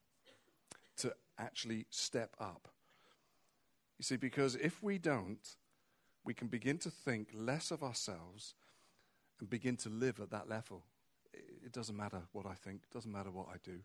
to 0.97 1.15
actually 1.39 1.87
step 1.91 2.35
up. 2.41 2.69
You 3.99 4.05
see, 4.05 4.17
because 4.17 4.57
if 4.57 4.83
we 4.83 4.99
don't, 4.99 5.57
we 6.25 6.35
can 6.35 6.49
begin 6.49 6.79
to 6.79 6.91
think 6.91 7.29
less 7.35 7.71
of 7.71 7.83
ourselves 7.83 8.55
and 9.41 9.51
begin 9.51 9.77
to 9.79 9.89
live 9.89 10.21
at 10.21 10.31
that 10.31 10.49
level. 10.49 10.85
It 11.33 11.73
doesn't 11.73 11.97
matter 11.97 12.23
what 12.33 12.47
I 12.47 12.55
think, 12.55 12.83
it 12.85 12.95
doesn't 12.95 13.13
matter 13.13 13.31
what 13.31 13.49
I 13.49 13.57
do. 13.63 13.81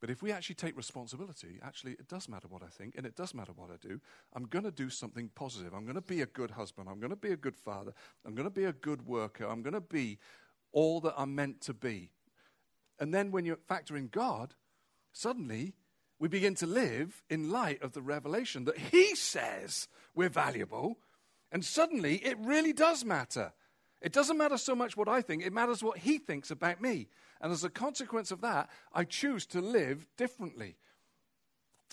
But 0.00 0.10
if 0.10 0.20
we 0.20 0.32
actually 0.32 0.56
take 0.56 0.76
responsibility, 0.76 1.60
actually, 1.62 1.92
it 1.92 2.08
does 2.08 2.28
matter 2.28 2.48
what 2.48 2.62
I 2.62 2.66
think, 2.66 2.96
and 2.96 3.06
it 3.06 3.14
does 3.14 3.34
matter 3.34 3.52
what 3.54 3.70
I 3.70 3.76
do. 3.80 4.00
I'm 4.34 4.46
going 4.46 4.64
to 4.64 4.72
do 4.72 4.90
something 4.90 5.30
positive. 5.34 5.72
I'm 5.72 5.84
going 5.84 5.94
to 5.94 6.00
be 6.00 6.22
a 6.22 6.26
good 6.26 6.50
husband. 6.50 6.88
I'm 6.88 6.98
going 6.98 7.10
to 7.10 7.16
be 7.16 7.30
a 7.30 7.36
good 7.36 7.54
father. 7.54 7.92
I'm 8.26 8.34
going 8.34 8.48
to 8.48 8.50
be 8.50 8.64
a 8.64 8.72
good 8.72 9.06
worker. 9.06 9.46
I'm 9.46 9.62
going 9.62 9.74
to 9.74 9.80
be 9.80 10.18
all 10.72 11.00
that 11.00 11.14
I'm 11.16 11.34
meant 11.34 11.60
to 11.62 11.74
be. 11.74 12.10
And 12.98 13.12
then 13.12 13.30
when 13.30 13.44
you 13.44 13.56
factor 13.68 13.96
in 13.96 14.08
God, 14.08 14.54
suddenly 15.12 15.74
we 16.18 16.28
begin 16.28 16.54
to 16.56 16.66
live 16.66 17.22
in 17.28 17.50
light 17.50 17.82
of 17.82 17.92
the 17.92 18.02
revelation 18.02 18.64
that 18.64 18.78
He 18.78 19.14
says 19.14 19.88
we're 20.14 20.28
valuable. 20.28 20.98
And 21.50 21.64
suddenly 21.64 22.16
it 22.16 22.38
really 22.38 22.72
does 22.72 23.04
matter. 23.04 23.52
It 24.00 24.12
doesn't 24.12 24.38
matter 24.38 24.58
so 24.58 24.74
much 24.74 24.96
what 24.96 25.08
I 25.08 25.20
think, 25.20 25.44
it 25.44 25.52
matters 25.52 25.82
what 25.82 25.98
He 25.98 26.18
thinks 26.18 26.50
about 26.50 26.80
me. 26.80 27.08
And 27.40 27.52
as 27.52 27.64
a 27.64 27.70
consequence 27.70 28.30
of 28.30 28.40
that, 28.42 28.70
I 28.92 29.04
choose 29.04 29.46
to 29.46 29.60
live 29.60 30.06
differently. 30.16 30.76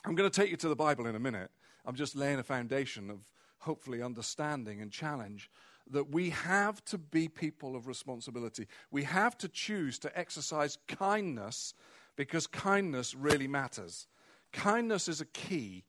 I'm 0.06 0.16
going 0.16 0.30
to 0.30 0.42
take 0.42 0.52
you 0.52 0.58
to 0.58 0.70
the 0.70 0.76
Bible 0.76 1.08
in 1.08 1.16
a 1.16 1.20
minute. 1.20 1.50
I'm 1.86 1.96
just 1.96 2.16
laying 2.16 2.40
a 2.40 2.44
foundation 2.44 3.10
of 3.10 3.20
hopefully 3.60 4.02
understanding 4.02 4.82
and 4.82 4.92
challenge 4.92 5.50
that 5.90 6.12
we 6.12 6.30
have 6.30 6.84
to 6.86 6.98
be 6.98 7.28
people 7.28 7.76
of 7.76 7.88
responsibility. 7.88 8.68
We 8.92 9.04
have 9.04 9.38
to 9.40 9.48
choose 9.48 10.00
to 10.00 10.18
exercise 10.18 10.78
kindness 10.88 11.74
because 12.16 12.48
kindness 12.48 13.16
really 13.16 13.48
matters. 13.48 14.08
Kindness 14.52 15.08
is 15.08 15.22
a 15.22 15.26
key 15.26 15.86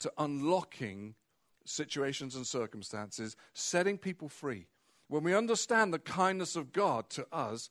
to 0.00 0.12
unlocking 0.18 1.14
situations 1.64 2.34
and 2.36 2.46
circumstances, 2.46 3.36
setting 3.54 3.98
people 3.98 4.28
free. 4.28 4.66
When 5.08 5.22
we 5.22 5.34
understand 5.34 5.92
the 5.92 5.98
kindness 5.98 6.56
of 6.56 6.72
God 6.72 7.08
to 7.10 7.26
us, 7.32 7.70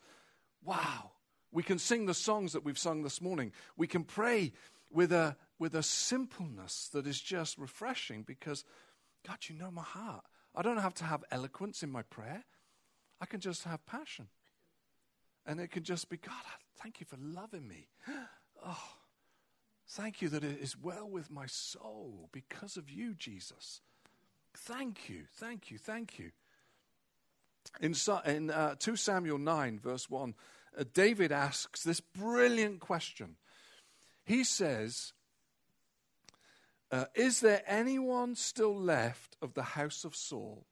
wow, 0.64 1.12
we 1.52 1.64
can 1.64 1.80
sing 1.80 2.06
the 2.06 2.14
songs 2.14 2.54
that 2.54 2.64
we've 2.64 2.78
sung 2.78 3.04
this 3.04 3.22
morning. 3.22 3.52
We 3.78 3.88
can 3.88 4.04
pray 4.04 4.54
with 4.92 5.12
a, 5.12 5.36
with 5.60 5.76
a 5.76 5.84
simpleness 5.84 6.90
that 6.94 7.08
is 7.08 7.20
just 7.20 7.58
refreshing 7.58 8.24
because, 8.24 8.64
God, 9.28 9.38
you 9.48 9.56
know 9.56 9.72
my 9.72 9.84
heart. 9.84 10.24
I 10.56 10.62
don't 10.62 10.78
have 10.78 10.94
to 10.96 11.04
have 11.04 11.24
eloquence 11.32 11.84
in 11.84 11.92
my 11.92 12.02
prayer, 12.04 12.44
I 13.20 13.26
can 13.26 13.40
just 13.40 13.64
have 13.64 13.86
passion. 13.86 14.28
And 15.46 15.60
it 15.60 15.70
can 15.70 15.84
just 15.84 16.10
be, 16.10 16.18
God, 16.18 16.34
thank 16.82 17.00
you 17.00 17.06
for 17.06 17.18
loving 17.20 17.68
me. 17.68 17.88
Oh, 18.68 18.94
thank 19.90 20.24
you 20.24 20.30
that 20.30 20.44
it 20.44 20.60
is 20.60 20.76
well 20.82 21.08
with 21.08 21.30
my 21.30 21.46
soul 21.46 22.30
because 22.32 22.78
of 22.78 22.90
you, 22.90 23.14
Jesus. 23.14 23.82
Thank 24.56 25.10
you, 25.10 25.26
thank 25.36 25.70
you, 25.70 25.78
thank 25.78 26.18
you. 26.18 26.32
In, 27.82 27.94
in 28.26 28.50
uh, 28.50 28.76
2 28.80 28.96
Samuel 28.96 29.38
9, 29.38 29.80
verse 29.84 30.10
1, 30.10 30.34
uh, 30.80 30.84
David 30.94 31.32
asks 31.32 31.84
this 31.84 32.00
brilliant 32.00 32.80
question. 32.80 33.36
He 34.24 34.44
says, 34.44 35.14
uh, 36.92 37.06
Is 37.16 37.40
there 37.40 37.64
anyone 37.66 38.36
still 38.36 38.76
left 38.76 39.38
of 39.42 39.54
the 39.54 39.64
house 39.64 40.04
of 40.04 40.16
Saul 40.16 40.66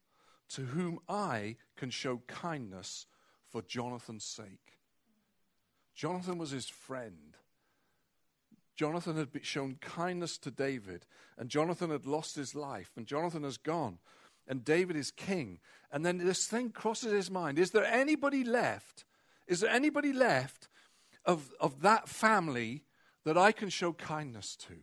to 0.50 0.62
whom 0.62 1.00
I 1.08 1.56
can 1.76 1.90
show 1.90 2.22
kindness 2.26 3.06
for 3.50 3.62
Jonathan's 3.62 4.24
sake? 4.24 4.78
Jonathan 5.94 6.38
was 6.38 6.50
his 6.50 6.68
friend. 6.68 7.36
Jonathan 8.76 9.16
had 9.16 9.28
shown 9.42 9.76
kindness 9.80 10.36
to 10.38 10.50
David, 10.50 11.06
and 11.38 11.48
Jonathan 11.48 11.90
had 11.90 12.06
lost 12.06 12.34
his 12.34 12.54
life, 12.54 12.90
and 12.96 13.06
Jonathan 13.06 13.44
has 13.44 13.56
gone, 13.56 13.98
and 14.48 14.64
David 14.64 14.96
is 14.96 15.12
king. 15.12 15.60
And 15.92 16.04
then 16.04 16.18
this 16.18 16.46
thing 16.46 16.70
crosses 16.70 17.12
his 17.12 17.30
mind 17.30 17.58
Is 17.58 17.70
there 17.70 17.84
anybody 17.84 18.42
left 18.42 19.04
is 19.46 19.60
there 19.60 19.70
anybody 19.70 20.12
left 20.12 20.68
of, 21.24 21.52
of 21.60 21.82
that 21.82 22.08
family 22.08 22.84
that 23.24 23.36
I 23.36 23.52
can 23.52 23.68
show 23.68 23.92
kindness 23.92 24.56
to? 24.56 24.74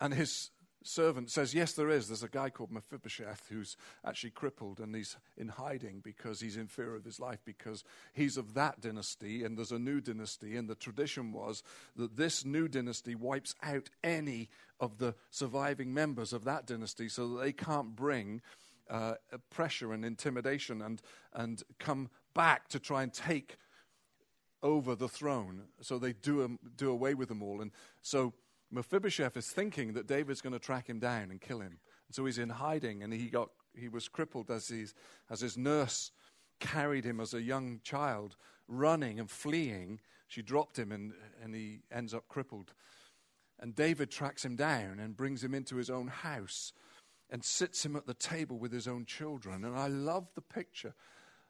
And 0.00 0.14
his 0.14 0.50
servant 0.86 1.30
says, 1.30 1.54
Yes, 1.54 1.72
there 1.72 1.90
is. 1.90 2.08
There's 2.08 2.22
a 2.22 2.28
guy 2.28 2.50
called 2.50 2.70
Mephibosheth 2.70 3.46
who's 3.50 3.76
actually 4.04 4.30
crippled 4.30 4.80
and 4.80 4.94
he's 4.94 5.16
in 5.36 5.48
hiding 5.48 6.00
because 6.02 6.40
he's 6.40 6.56
in 6.56 6.68
fear 6.68 6.94
of 6.94 7.04
his 7.04 7.20
life 7.20 7.40
because 7.44 7.84
he's 8.12 8.36
of 8.36 8.54
that 8.54 8.80
dynasty 8.80 9.44
and 9.44 9.56
there's 9.56 9.72
a 9.72 9.78
new 9.78 10.00
dynasty. 10.00 10.56
And 10.56 10.68
the 10.68 10.74
tradition 10.74 11.32
was 11.32 11.62
that 11.96 12.16
this 12.16 12.44
new 12.44 12.68
dynasty 12.68 13.14
wipes 13.14 13.54
out 13.62 13.90
any 14.04 14.48
of 14.80 14.98
the 14.98 15.14
surviving 15.30 15.92
members 15.92 16.32
of 16.32 16.44
that 16.44 16.66
dynasty 16.66 17.08
so 17.08 17.28
that 17.28 17.42
they 17.42 17.52
can't 17.52 17.96
bring 17.96 18.40
uh, 18.88 19.14
pressure 19.50 19.92
and 19.92 20.04
intimidation 20.04 20.80
and, 20.80 21.02
and 21.32 21.62
come 21.78 22.08
back 22.34 22.68
to 22.68 22.78
try 22.78 23.02
and 23.02 23.12
take 23.12 23.56
over 24.62 24.94
the 24.94 25.08
throne. 25.08 25.62
So 25.80 25.98
they 25.98 26.12
do, 26.12 26.44
um, 26.44 26.58
do 26.76 26.90
away 26.90 27.14
with 27.14 27.28
them 27.28 27.42
all. 27.42 27.60
And 27.60 27.72
so 28.02 28.32
Mephibosheth 28.70 29.36
is 29.36 29.48
thinking 29.48 29.92
that 29.94 30.06
David's 30.06 30.40
going 30.40 30.52
to 30.52 30.58
track 30.58 30.88
him 30.88 30.98
down 30.98 31.30
and 31.30 31.40
kill 31.40 31.60
him. 31.60 31.78
And 32.08 32.14
so 32.14 32.24
he's 32.24 32.38
in 32.38 32.48
hiding, 32.48 33.02
and 33.02 33.12
he, 33.12 33.28
got, 33.28 33.50
he 33.74 33.88
was 33.88 34.08
crippled 34.08 34.50
as, 34.50 34.68
he's, 34.68 34.94
as 35.30 35.40
his 35.40 35.56
nurse 35.56 36.10
carried 36.58 37.04
him 37.04 37.20
as 37.20 37.34
a 37.34 37.42
young 37.42 37.80
child, 37.84 38.36
running 38.68 39.20
and 39.20 39.30
fleeing. 39.30 40.00
She 40.26 40.42
dropped 40.42 40.78
him, 40.78 40.92
and, 40.92 41.12
and 41.42 41.54
he 41.54 41.80
ends 41.92 42.14
up 42.14 42.28
crippled. 42.28 42.72
And 43.58 43.74
David 43.74 44.10
tracks 44.10 44.44
him 44.44 44.56
down 44.56 44.98
and 44.98 45.16
brings 45.16 45.42
him 45.42 45.54
into 45.54 45.76
his 45.76 45.90
own 45.90 46.08
house 46.08 46.72
and 47.30 47.42
sits 47.42 47.84
him 47.84 47.96
at 47.96 48.06
the 48.06 48.14
table 48.14 48.58
with 48.58 48.72
his 48.72 48.86
own 48.86 49.04
children. 49.04 49.64
And 49.64 49.76
I 49.76 49.88
love 49.88 50.28
the 50.34 50.42
picture 50.42 50.94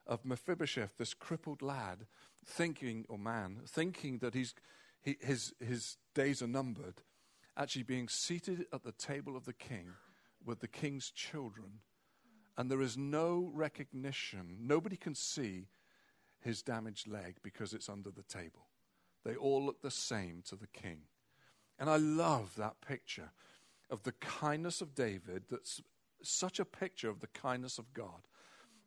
of 0.05 0.25
Mephibosheth, 0.25 0.97
this 0.97 1.13
crippled 1.13 1.61
lad, 1.61 2.07
thinking, 2.45 3.05
or 3.09 3.17
man, 3.17 3.59
thinking 3.67 4.19
that 4.19 4.33
he's, 4.33 4.55
he, 5.01 5.17
his, 5.21 5.53
his 5.59 5.97
days 6.13 6.41
are 6.41 6.47
numbered, 6.47 7.01
actually 7.55 7.83
being 7.83 8.07
seated 8.07 8.65
at 8.73 8.83
the 8.83 8.91
table 8.91 9.35
of 9.35 9.45
the 9.45 9.53
king 9.53 9.87
with 10.43 10.59
the 10.59 10.67
king's 10.67 11.11
children. 11.11 11.79
And 12.57 12.71
there 12.71 12.81
is 12.81 12.97
no 12.97 13.51
recognition, 13.53 14.57
nobody 14.59 14.97
can 14.97 15.15
see 15.15 15.67
his 16.39 16.61
damaged 16.61 17.07
leg 17.07 17.37
because 17.43 17.73
it's 17.73 17.89
under 17.89 18.09
the 18.09 18.23
table. 18.23 18.67
They 19.23 19.35
all 19.35 19.63
look 19.63 19.81
the 19.81 19.91
same 19.91 20.43
to 20.47 20.55
the 20.55 20.67
king. 20.67 21.01
And 21.79 21.89
I 21.89 21.97
love 21.97 22.55
that 22.55 22.81
picture 22.81 23.31
of 23.89 24.03
the 24.03 24.13
kindness 24.13 24.81
of 24.81 24.95
David 24.95 25.43
that's 25.49 25.81
such 26.23 26.59
a 26.59 26.65
picture 26.65 27.09
of 27.09 27.19
the 27.19 27.27
kindness 27.27 27.77
of 27.77 27.93
God 27.93 28.27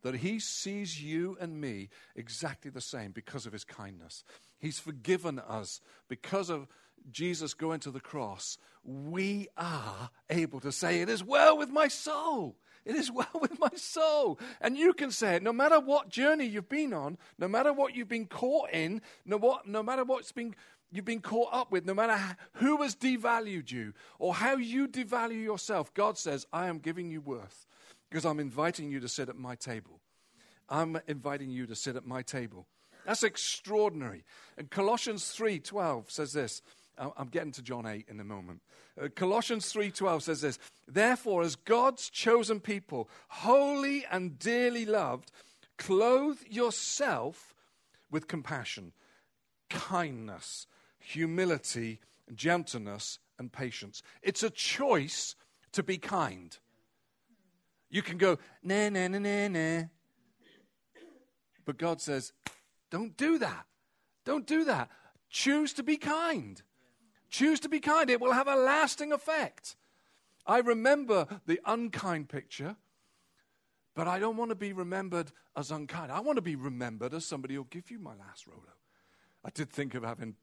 that 0.02 0.16
he 0.16 0.38
sees 0.38 1.02
you 1.02 1.36
and 1.40 1.60
me 1.60 1.88
exactly 2.16 2.70
the 2.70 2.80
same 2.80 3.12
because 3.12 3.46
of 3.46 3.52
his 3.52 3.64
kindness. 3.64 4.24
He's 4.58 4.78
forgiven 4.78 5.38
us 5.38 5.80
because 6.08 6.50
of 6.50 6.66
Jesus 7.10 7.54
going 7.54 7.80
to 7.80 7.90
the 7.90 8.00
cross. 8.00 8.58
We 8.84 9.48
are 9.56 10.10
able 10.28 10.60
to 10.60 10.72
say, 10.72 11.00
It 11.00 11.08
is 11.08 11.24
well 11.24 11.56
with 11.56 11.70
my 11.70 11.88
soul. 11.88 12.56
It 12.84 12.94
is 12.96 13.10
well 13.12 13.26
with 13.40 13.58
my 13.58 13.70
soul. 13.76 14.38
And 14.60 14.76
you 14.76 14.92
can 14.92 15.10
say 15.10 15.36
it 15.36 15.42
no 15.42 15.52
matter 15.52 15.80
what 15.80 16.08
journey 16.08 16.46
you've 16.46 16.68
been 16.68 16.92
on, 16.92 17.18
no 17.38 17.48
matter 17.48 17.72
what 17.72 17.94
you've 17.94 18.08
been 18.08 18.26
caught 18.26 18.70
in, 18.70 19.02
no, 19.24 19.36
what, 19.36 19.66
no 19.66 19.82
matter 19.82 20.04
what's 20.04 20.32
been, 20.32 20.54
you've 20.90 21.04
been 21.04 21.20
caught 21.20 21.48
up 21.52 21.70
with, 21.70 21.86
no 21.86 21.94
matter 21.94 22.36
who 22.54 22.82
has 22.82 22.96
devalued 22.96 23.70
you 23.70 23.92
or 24.18 24.34
how 24.34 24.56
you 24.56 24.88
devalue 24.88 25.42
yourself, 25.42 25.92
God 25.94 26.18
says, 26.18 26.46
I 26.52 26.66
am 26.66 26.78
giving 26.78 27.10
you 27.10 27.20
worth 27.20 27.66
because 28.10 28.26
I'm 28.26 28.40
inviting 28.40 28.90
you 28.90 29.00
to 29.00 29.08
sit 29.08 29.28
at 29.28 29.36
my 29.36 29.54
table. 29.54 30.00
I'm 30.68 31.00
inviting 31.06 31.50
you 31.50 31.66
to 31.66 31.74
sit 31.74 31.96
at 31.96 32.06
my 32.06 32.22
table. 32.22 32.66
That's 33.06 33.22
extraordinary. 33.22 34.24
And 34.58 34.70
Colossians 34.70 35.32
3:12 35.32 36.10
says 36.10 36.32
this. 36.32 36.62
I'm 36.98 37.28
getting 37.28 37.52
to 37.52 37.62
John 37.62 37.86
8 37.86 38.06
in 38.08 38.20
a 38.20 38.24
moment. 38.24 38.60
Uh, 39.00 39.08
Colossians 39.08 39.72
3:12 39.72 40.22
says 40.22 40.42
this, 40.42 40.58
"Therefore 40.86 41.42
as 41.42 41.56
God's 41.56 42.10
chosen 42.10 42.60
people, 42.60 43.08
holy 43.28 44.04
and 44.06 44.38
dearly 44.38 44.84
loved, 44.84 45.32
clothe 45.78 46.42
yourself 46.42 47.54
with 48.10 48.28
compassion, 48.28 48.92
kindness, 49.70 50.66
humility, 50.98 52.00
gentleness, 52.34 53.18
and 53.38 53.50
patience." 53.50 54.02
It's 54.20 54.42
a 54.42 54.50
choice 54.50 55.36
to 55.72 55.82
be 55.82 55.96
kind. 55.96 56.58
You 57.90 58.02
can 58.02 58.18
go, 58.18 58.38
nah, 58.62 58.88
nah, 58.88 59.08
nah, 59.08 59.18
nah, 59.18 59.48
nah. 59.48 59.82
But 61.64 61.76
God 61.76 62.00
says, 62.00 62.32
don't 62.90 63.16
do 63.16 63.38
that. 63.38 63.66
Don't 64.24 64.46
do 64.46 64.64
that. 64.64 64.90
Choose 65.28 65.72
to 65.74 65.82
be 65.82 65.96
kind. 65.96 66.62
Choose 67.28 67.60
to 67.60 67.68
be 67.68 67.80
kind. 67.80 68.10
It 68.10 68.20
will 68.20 68.32
have 68.32 68.48
a 68.48 68.56
lasting 68.56 69.12
effect. 69.12 69.76
I 70.46 70.58
remember 70.58 71.26
the 71.46 71.60
unkind 71.64 72.28
picture, 72.28 72.76
but 73.94 74.08
I 74.08 74.18
don't 74.18 74.36
want 74.36 74.50
to 74.50 74.56
be 74.56 74.72
remembered 74.72 75.32
as 75.56 75.70
unkind. 75.70 76.10
I 76.10 76.20
want 76.20 76.36
to 76.36 76.42
be 76.42 76.56
remembered 76.56 77.14
as 77.14 77.24
somebody 77.24 77.54
who'll 77.54 77.64
give 77.64 77.90
you 77.90 77.98
my 77.98 78.14
last 78.14 78.46
Rolo. 78.46 78.62
I 79.44 79.50
did 79.50 79.70
think 79.70 79.94
of 79.94 80.02
having 80.02 80.34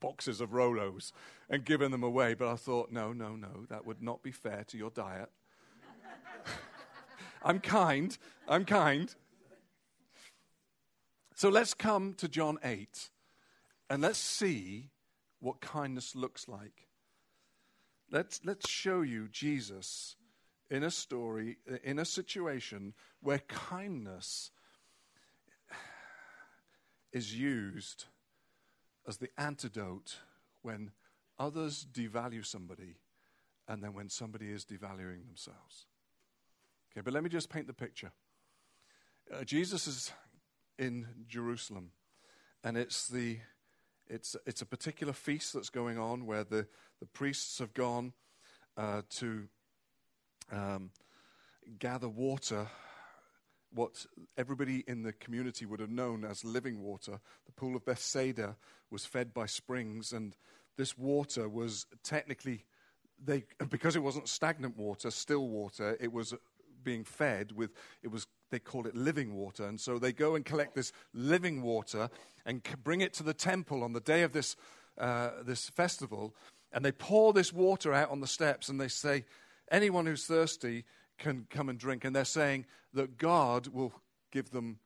boxes 0.00 0.40
of 0.40 0.50
Rolos 0.50 1.12
and 1.50 1.64
giving 1.64 1.90
them 1.90 2.02
away, 2.02 2.34
but 2.34 2.48
I 2.48 2.56
thought, 2.56 2.92
no, 2.92 3.12
no, 3.12 3.34
no, 3.36 3.66
that 3.68 3.84
would 3.84 4.02
not 4.02 4.22
be 4.22 4.30
fair 4.30 4.64
to 4.68 4.78
your 4.78 4.90
diet. 4.90 5.30
I'm 7.42 7.60
kind. 7.60 8.16
I'm 8.48 8.64
kind. 8.64 9.14
So 11.34 11.48
let's 11.48 11.74
come 11.74 12.14
to 12.14 12.28
John 12.28 12.58
8 12.64 13.10
and 13.90 14.02
let's 14.02 14.18
see 14.18 14.90
what 15.40 15.60
kindness 15.60 16.16
looks 16.16 16.48
like. 16.48 16.88
Let's, 18.10 18.40
let's 18.44 18.68
show 18.68 19.02
you 19.02 19.28
Jesus 19.28 20.16
in 20.70 20.82
a 20.82 20.90
story, 20.90 21.58
in 21.84 21.98
a 21.98 22.04
situation 22.04 22.94
where 23.20 23.38
kindness 23.38 24.50
is 27.12 27.34
used 27.34 28.04
as 29.06 29.18
the 29.18 29.30
antidote 29.38 30.16
when 30.62 30.90
others 31.38 31.86
devalue 31.90 32.44
somebody 32.44 32.96
and 33.66 33.82
then 33.82 33.94
when 33.94 34.08
somebody 34.08 34.50
is 34.50 34.64
devaluing 34.64 35.26
themselves. 35.26 35.86
Okay, 36.98 37.04
but 37.04 37.14
let 37.14 37.22
me 37.22 37.30
just 37.30 37.48
paint 37.48 37.68
the 37.68 37.72
picture. 37.72 38.10
Uh, 39.32 39.44
Jesus 39.44 39.86
is 39.86 40.12
in 40.80 41.06
Jerusalem, 41.28 41.92
and 42.64 42.76
it's 42.76 43.06
the 43.06 43.38
it's 44.08 44.34
it's 44.46 44.62
a 44.62 44.66
particular 44.66 45.12
feast 45.12 45.52
that's 45.52 45.70
going 45.70 45.96
on 45.96 46.26
where 46.26 46.42
the 46.42 46.66
the 46.98 47.06
priests 47.06 47.60
have 47.60 47.72
gone 47.72 48.14
uh, 48.76 49.02
to 49.10 49.46
um, 50.50 50.90
gather 51.78 52.08
water. 52.08 52.66
What 53.72 54.04
everybody 54.36 54.82
in 54.88 55.04
the 55.04 55.12
community 55.12 55.66
would 55.66 55.78
have 55.78 55.90
known 55.90 56.24
as 56.24 56.44
living 56.44 56.82
water. 56.82 57.20
The 57.46 57.52
pool 57.52 57.76
of 57.76 57.84
Bethsaida 57.84 58.56
was 58.90 59.06
fed 59.06 59.32
by 59.32 59.46
springs, 59.46 60.12
and 60.12 60.34
this 60.76 60.98
water 60.98 61.48
was 61.48 61.86
technically 62.02 62.64
they 63.24 63.44
because 63.68 63.94
it 63.94 64.02
wasn't 64.02 64.28
stagnant 64.28 64.76
water, 64.76 65.12
still 65.12 65.46
water. 65.46 65.96
It 66.00 66.12
was 66.12 66.34
being 66.82 67.04
fed 67.04 67.52
with, 67.52 67.70
it 68.02 68.08
was, 68.08 68.26
they 68.50 68.58
called 68.58 68.86
it 68.86 68.96
living 68.96 69.34
water. 69.34 69.66
And 69.66 69.80
so 69.80 69.98
they 69.98 70.12
go 70.12 70.34
and 70.34 70.44
collect 70.44 70.74
this 70.74 70.92
living 71.12 71.62
water 71.62 72.08
and 72.46 72.62
bring 72.82 73.00
it 73.00 73.12
to 73.14 73.22
the 73.22 73.34
temple 73.34 73.82
on 73.82 73.92
the 73.92 74.00
day 74.00 74.22
of 74.22 74.32
this, 74.32 74.56
uh, 74.98 75.30
this 75.44 75.68
festival. 75.70 76.34
And 76.72 76.84
they 76.84 76.92
pour 76.92 77.32
this 77.32 77.52
water 77.52 77.92
out 77.92 78.10
on 78.10 78.20
the 78.20 78.26
steps 78.26 78.68
and 78.68 78.80
they 78.80 78.88
say, 78.88 79.24
anyone 79.70 80.06
who's 80.06 80.26
thirsty 80.26 80.84
can 81.18 81.46
come 81.50 81.68
and 81.68 81.78
drink. 81.78 82.04
And 82.04 82.14
they're 82.14 82.24
saying 82.24 82.66
that 82.94 83.18
God 83.18 83.68
will 83.68 83.92
give 84.32 84.50
them, 84.50 84.78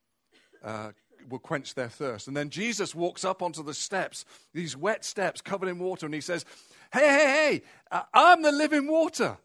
uh, 0.62 0.92
will 1.28 1.38
quench 1.38 1.74
their 1.74 1.88
thirst. 1.88 2.28
And 2.28 2.36
then 2.36 2.50
Jesus 2.50 2.94
walks 2.94 3.24
up 3.24 3.42
onto 3.42 3.62
the 3.62 3.74
steps, 3.74 4.24
these 4.52 4.76
wet 4.76 5.04
steps 5.04 5.40
covered 5.40 5.68
in 5.68 5.78
water, 5.78 6.06
and 6.06 6.14
he 6.14 6.20
says, 6.20 6.44
Hey, 6.92 7.08
hey, 7.08 7.62
hey, 7.90 8.02
I'm 8.12 8.42
the 8.42 8.52
living 8.52 8.86
water. 8.86 9.38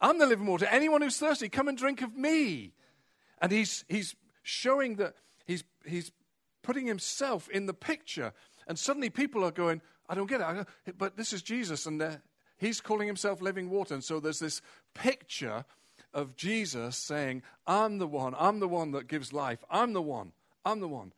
I'm 0.00 0.18
the 0.18 0.26
living 0.26 0.46
water. 0.46 0.66
Anyone 0.70 1.02
who's 1.02 1.18
thirsty, 1.18 1.48
come 1.48 1.68
and 1.68 1.76
drink 1.76 2.02
of 2.02 2.16
me. 2.16 2.72
And 3.40 3.52
he's, 3.52 3.84
he's 3.88 4.16
showing 4.42 4.96
that 4.96 5.14
he's, 5.46 5.64
he's 5.84 6.12
putting 6.62 6.86
himself 6.86 7.48
in 7.50 7.66
the 7.66 7.74
picture. 7.74 8.32
And 8.66 8.78
suddenly 8.78 9.10
people 9.10 9.44
are 9.44 9.50
going, 9.50 9.82
I 10.08 10.14
don't 10.14 10.28
get 10.28 10.40
it. 10.86 10.98
but 10.98 11.16
this 11.16 11.32
is 11.32 11.42
Jesus, 11.42 11.86
and 11.86 12.20
he's 12.58 12.80
calling 12.80 13.06
himself 13.06 13.40
living 13.40 13.70
water. 13.70 13.94
And 13.94 14.04
so 14.04 14.20
there's 14.20 14.38
this 14.38 14.60
picture 14.94 15.64
of 16.12 16.36
Jesus 16.36 16.96
saying, 16.96 17.42
I'm 17.66 17.98
the 17.98 18.06
one, 18.06 18.34
I'm 18.38 18.60
the 18.60 18.68
one 18.68 18.92
that 18.92 19.06
gives 19.06 19.32
life, 19.32 19.64
I'm 19.70 19.92
the 19.92 20.02
one, 20.02 20.32
I'm 20.64 20.80
the 20.80 20.88
one. 20.88 21.12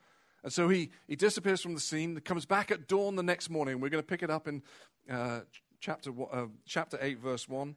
And 0.45 0.53
so 0.53 0.69
he, 0.69 0.91
he 1.07 1.17
disappears 1.17 1.61
from 1.61 1.75
the 1.75 1.81
scene, 1.81 2.19
comes 2.21 2.47
back 2.47 2.71
at 2.71 2.89
dawn 2.89 3.15
the 3.17 3.23
next 3.23 3.49
morning. 3.49 3.81
We're 3.81 3.91
going 3.91 4.03
to 4.03 4.07
pick 4.07 4.23
it 4.23 4.31
up 4.31 4.49
in 4.49 4.63
uh, 5.09 5.41
chapter, 5.81 6.11
uh, 6.33 6.47
chapter 6.67 6.99
8, 7.01 7.19
verse 7.21 7.49
1. 7.49 7.77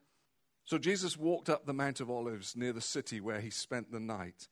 So 0.65 0.79
Jesus 0.79 1.15
walked 1.15 1.49
up 1.49 1.65
the 1.65 1.73
Mount 1.73 1.99
of 1.99 2.09
Olives 2.09 2.55
near 2.55 2.73
the 2.73 2.81
city 2.81 3.21
where 3.21 3.39
he 3.39 3.51
spent 3.51 3.91
the 3.91 3.99
night. 3.99 4.47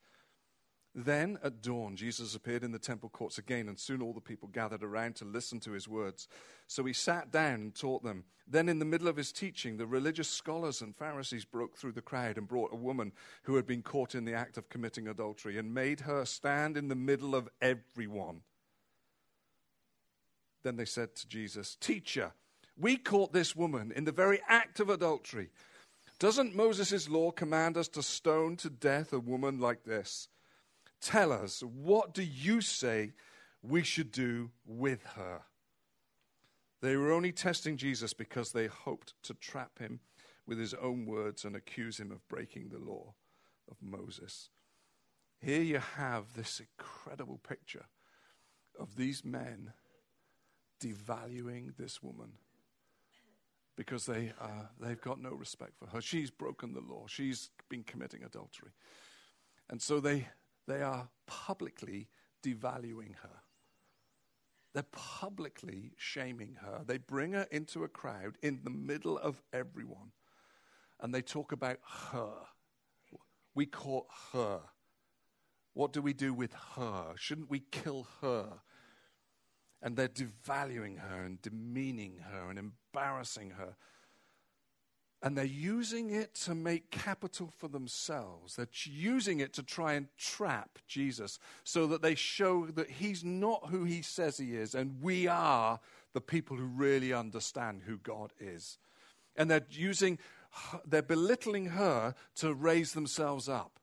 Then 0.94 1.38
at 1.42 1.60
dawn, 1.60 1.96
Jesus 1.96 2.36
appeared 2.36 2.62
in 2.62 2.70
the 2.70 2.78
temple 2.78 3.08
courts 3.08 3.38
again, 3.38 3.66
and 3.66 3.76
soon 3.76 4.00
all 4.00 4.12
the 4.12 4.20
people 4.20 4.48
gathered 4.48 4.84
around 4.84 5.16
to 5.16 5.24
listen 5.24 5.58
to 5.60 5.72
his 5.72 5.88
words. 5.88 6.28
So 6.68 6.84
he 6.84 6.92
sat 6.92 7.32
down 7.32 7.54
and 7.54 7.74
taught 7.74 8.04
them. 8.04 8.24
Then, 8.46 8.68
in 8.68 8.78
the 8.78 8.84
middle 8.84 9.08
of 9.08 9.16
his 9.16 9.32
teaching, 9.32 9.76
the 9.76 9.86
religious 9.86 10.28
scholars 10.28 10.82
and 10.82 10.94
Pharisees 10.94 11.44
broke 11.44 11.76
through 11.76 11.92
the 11.92 12.02
crowd 12.02 12.38
and 12.38 12.46
brought 12.46 12.72
a 12.72 12.76
woman 12.76 13.10
who 13.42 13.56
had 13.56 13.66
been 13.66 13.82
caught 13.82 14.14
in 14.14 14.24
the 14.24 14.34
act 14.34 14.56
of 14.56 14.68
committing 14.68 15.08
adultery 15.08 15.58
and 15.58 15.74
made 15.74 16.00
her 16.00 16.24
stand 16.24 16.76
in 16.76 16.88
the 16.88 16.94
middle 16.94 17.34
of 17.34 17.48
everyone. 17.60 18.42
Then 20.62 20.76
they 20.76 20.84
said 20.84 21.16
to 21.16 21.26
Jesus, 21.26 21.76
Teacher, 21.80 22.32
we 22.76 22.98
caught 22.98 23.32
this 23.32 23.56
woman 23.56 23.92
in 23.96 24.04
the 24.04 24.12
very 24.12 24.40
act 24.46 24.78
of 24.78 24.90
adultery. 24.90 25.48
Doesn't 26.24 26.56
Moses' 26.56 27.06
law 27.06 27.32
command 27.32 27.76
us 27.76 27.86
to 27.88 28.02
stone 28.02 28.56
to 28.56 28.70
death 28.70 29.12
a 29.12 29.18
woman 29.18 29.60
like 29.60 29.84
this? 29.84 30.28
Tell 30.98 31.30
us, 31.30 31.62
what 31.62 32.14
do 32.14 32.22
you 32.22 32.62
say 32.62 33.12
we 33.60 33.82
should 33.82 34.10
do 34.10 34.50
with 34.64 35.04
her? 35.16 35.42
They 36.80 36.96
were 36.96 37.12
only 37.12 37.30
testing 37.30 37.76
Jesus 37.76 38.14
because 38.14 38.52
they 38.52 38.68
hoped 38.68 39.12
to 39.24 39.34
trap 39.34 39.78
him 39.78 40.00
with 40.46 40.58
his 40.58 40.72
own 40.72 41.04
words 41.04 41.44
and 41.44 41.54
accuse 41.54 42.00
him 42.00 42.10
of 42.10 42.26
breaking 42.26 42.70
the 42.70 42.78
law 42.78 43.12
of 43.70 43.76
Moses. 43.82 44.48
Here 45.36 45.60
you 45.60 45.78
have 45.98 46.32
this 46.34 46.58
incredible 46.58 47.38
picture 47.46 47.84
of 48.80 48.96
these 48.96 49.26
men 49.26 49.74
devaluing 50.82 51.76
this 51.76 52.02
woman 52.02 52.38
because 53.76 54.06
they, 54.06 54.32
uh, 54.40 54.66
they've 54.80 55.00
got 55.00 55.20
no 55.20 55.30
respect 55.30 55.72
for 55.78 55.86
her. 55.88 56.00
She's 56.00 56.30
broken 56.30 56.72
the 56.74 56.80
law, 56.80 57.06
she's 57.06 57.50
been 57.68 57.84
committing 57.84 58.22
adultery. 58.24 58.72
And 59.70 59.80
so 59.80 60.00
they 60.00 60.28
they 60.66 60.82
are 60.82 61.08
publicly 61.26 62.08
devaluing 62.42 63.16
her. 63.22 63.40
They're 64.72 64.82
publicly 64.92 65.92
shaming 65.96 66.56
her. 66.62 66.82
They 66.86 66.98
bring 66.98 67.32
her 67.32 67.46
into 67.50 67.84
a 67.84 67.88
crowd 67.88 68.38
in 68.42 68.60
the 68.64 68.70
middle 68.70 69.18
of 69.18 69.42
everyone 69.52 70.12
and 71.00 71.14
they 71.14 71.22
talk 71.22 71.52
about 71.52 71.78
her. 72.12 72.32
We 73.54 73.66
caught 73.66 74.06
her. 74.32 74.60
What 75.74 75.92
do 75.92 76.00
we 76.00 76.12
do 76.12 76.32
with 76.32 76.52
her? 76.76 77.12
Shouldn't 77.16 77.50
we 77.50 77.60
kill 77.70 78.08
her? 78.20 78.60
And 79.82 79.96
they're 79.96 80.08
devaluing 80.08 80.98
her 80.98 81.22
and 81.22 81.42
demeaning 81.42 82.20
her 82.30 82.48
and 82.48 82.58
embarrassing 82.94 83.50
her 83.50 83.74
and 85.24 85.38
they're 85.38 85.44
using 85.46 86.10
it 86.10 86.34
to 86.34 86.54
make 86.54 86.90
capital 86.90 87.50
for 87.56 87.66
themselves. 87.66 88.56
They're 88.56 88.68
using 88.84 89.40
it 89.40 89.54
to 89.54 89.62
try 89.62 89.94
and 89.94 90.06
trap 90.18 90.78
Jesus 90.86 91.38
so 91.64 91.86
that 91.86 92.02
they 92.02 92.14
show 92.14 92.66
that 92.66 92.90
he's 92.90 93.24
not 93.24 93.68
who 93.70 93.84
he 93.84 94.02
says 94.02 94.36
he 94.36 94.54
is, 94.54 94.74
and 94.74 95.00
we 95.00 95.26
are 95.26 95.80
the 96.12 96.20
people 96.20 96.58
who 96.58 96.66
really 96.66 97.14
understand 97.14 97.82
who 97.86 97.96
God 97.96 98.34
is. 98.38 98.76
And 99.34 99.50
they're 99.50 99.66
using, 99.70 100.18
they're 100.86 101.00
belittling 101.00 101.66
her 101.70 102.14
to 102.36 102.52
raise 102.52 102.92
themselves 102.92 103.48
up. 103.48 103.80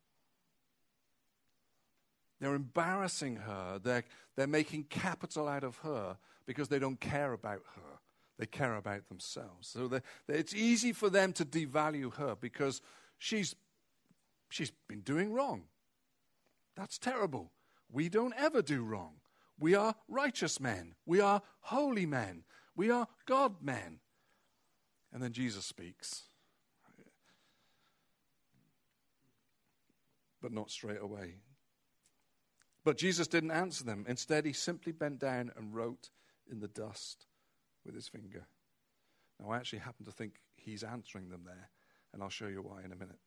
They're 2.40 2.54
embarrassing 2.54 3.38
her. 3.38 3.80
They're, 3.84 4.04
they're 4.36 4.46
making 4.46 4.84
capital 4.86 5.48
out 5.48 5.64
of 5.64 5.78
her 5.78 6.18
because 6.46 6.68
they 6.68 6.80
don't 6.80 7.00
care 7.00 7.34
about 7.34 7.64
her. 7.76 7.91
They 8.42 8.48
care 8.48 8.76
about 8.76 9.08
themselves. 9.08 9.68
So 9.68 9.88
they, 9.88 10.00
they, 10.26 10.34
it's 10.34 10.56
easy 10.56 10.94
for 10.94 11.12
them 11.12 11.32
to 11.34 11.46
devalue 11.46 12.12
her 12.16 12.36
because 12.36 12.82
she's, 13.20 13.56
she's 14.50 14.72
been 14.88 15.02
doing 15.02 15.32
wrong. 15.32 15.66
That's 16.76 16.98
terrible. 16.98 17.52
We 17.92 18.10
don't 18.10 18.34
ever 18.36 18.64
do 18.64 18.84
wrong. 18.84 19.18
We 19.60 19.76
are 19.76 19.94
righteous 20.08 20.60
men. 20.60 20.96
We 21.06 21.22
are 21.22 21.44
holy 21.60 22.08
men. 22.08 22.44
We 22.76 22.90
are 22.90 23.08
God 23.28 23.62
men. 23.62 24.00
And 25.14 25.22
then 25.22 25.34
Jesus 25.34 25.64
speaks. 25.64 26.24
But 30.42 30.52
not 30.52 30.72
straight 30.72 31.00
away. 31.00 31.36
But 32.84 32.98
Jesus 32.98 33.28
didn't 33.28 33.52
answer 33.52 33.84
them. 33.84 34.04
Instead, 34.08 34.48
he 34.48 34.54
simply 34.54 34.94
bent 34.94 35.20
down 35.20 35.52
and 35.56 35.76
wrote 35.76 36.10
in 36.52 36.60
the 36.60 36.68
dust 36.68 37.28
with 37.86 37.96
his 37.96 38.08
finger. 38.08 38.46
Now, 39.40 39.52
I 39.52 39.58
actually 39.58 39.80
happen 39.80 40.06
to 40.06 40.12
think 40.12 40.42
he's 40.56 40.84
answering 40.84 41.30
them 41.30 41.42
there, 41.46 41.70
and 42.14 42.22
I'll 42.22 42.30
show 42.30 42.48
you 42.48 42.62
why 42.62 42.84
in 42.84 42.92
a 42.92 42.96
minute. 42.96 43.20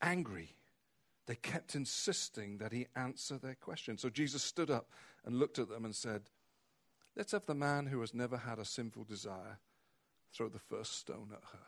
Angry, 0.00 0.56
they 1.26 1.34
kept 1.34 1.74
insisting 1.74 2.58
that 2.58 2.72
he 2.72 2.86
answer 2.94 3.36
their 3.36 3.56
question. 3.56 3.98
So 3.98 4.08
Jesus 4.08 4.42
stood 4.42 4.70
up 4.70 4.90
and 5.24 5.38
looked 5.38 5.58
at 5.58 5.68
them 5.68 5.84
and 5.84 5.94
said, 5.94 6.22
Let's 7.16 7.32
have 7.32 7.46
the 7.46 7.54
man 7.54 7.86
who 7.86 8.00
has 8.00 8.14
never 8.14 8.36
had 8.36 8.60
a 8.60 8.64
sinful 8.64 9.04
desire 9.04 9.58
throw 10.32 10.48
the 10.48 10.58
first 10.58 10.98
stone 10.98 11.30
at 11.32 11.42
her. 11.52 11.66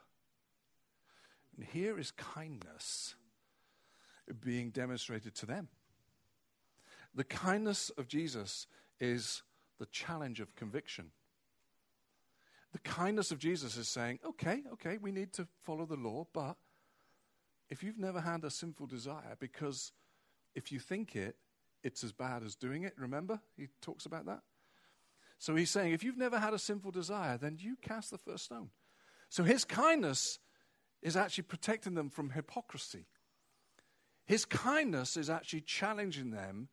And 1.57 1.67
here 1.67 1.99
is 1.99 2.13
kindness 2.13 3.17
being 4.41 4.71
demonstrated 4.71 5.35
to 5.37 5.47
them. 5.47 5.69
The 7.15 7.25
kindness 7.25 7.91
of 7.99 8.07
Jesus 8.07 8.67
is 9.01 9.43
the 9.81 9.87
challenge 9.87 10.39
of 10.39 10.55
conviction. 10.55 11.07
The 12.73 12.79
kindness 12.81 13.33
of 13.33 13.39
Jesus 13.39 13.77
is 13.77 13.89
saying, 13.89 14.21
okay, 14.25 14.63
okay, 14.75 14.99
we 15.01 15.11
need 15.11 15.33
to 15.33 15.49
follow 15.65 15.87
the 15.87 15.97
law, 15.97 16.27
but 16.33 16.57
if 17.69 17.83
you've 17.83 17.99
never 17.99 18.21
had 18.21 18.45
a 18.45 18.51
sinful 18.51 18.87
desire, 18.87 19.37
because 19.41 19.93
if 20.55 20.71
you 20.71 20.79
think 20.79 21.17
it, 21.17 21.37
it's 21.83 22.05
as 22.05 22.13
bad 22.13 22.45
as 22.45 22.55
doing 22.55 22.85
it, 22.85 22.93
remember? 22.99 23.41
He 23.57 23.69
talks 23.81 24.07
about 24.07 24.27
that. 24.27 24.43
So 25.39 25.57
he's 25.57 25.71
saying, 25.71 25.93
if 25.93 26.05
you've 26.05 26.19
never 26.19 26.39
had 26.39 26.53
a 26.53 26.59
sinful 26.59 26.91
desire, 26.91 27.39
then 27.39 27.57
you 27.59 27.77
cast 27.81 28.11
the 28.11 28.19
first 28.19 28.45
stone. 28.45 28.69
So 29.31 29.43
his 29.45 29.65
kindness 29.65 30.39
is 31.01 31.17
actually 31.17 31.45
protecting 31.45 31.95
them 31.95 32.11
from 32.11 32.31
hypocrisy. 32.31 33.07
His 34.27 34.45
kindness 34.45 35.17
is 35.17 35.31
actually 35.31 35.63
challenging 35.63 36.31
them 36.31 36.69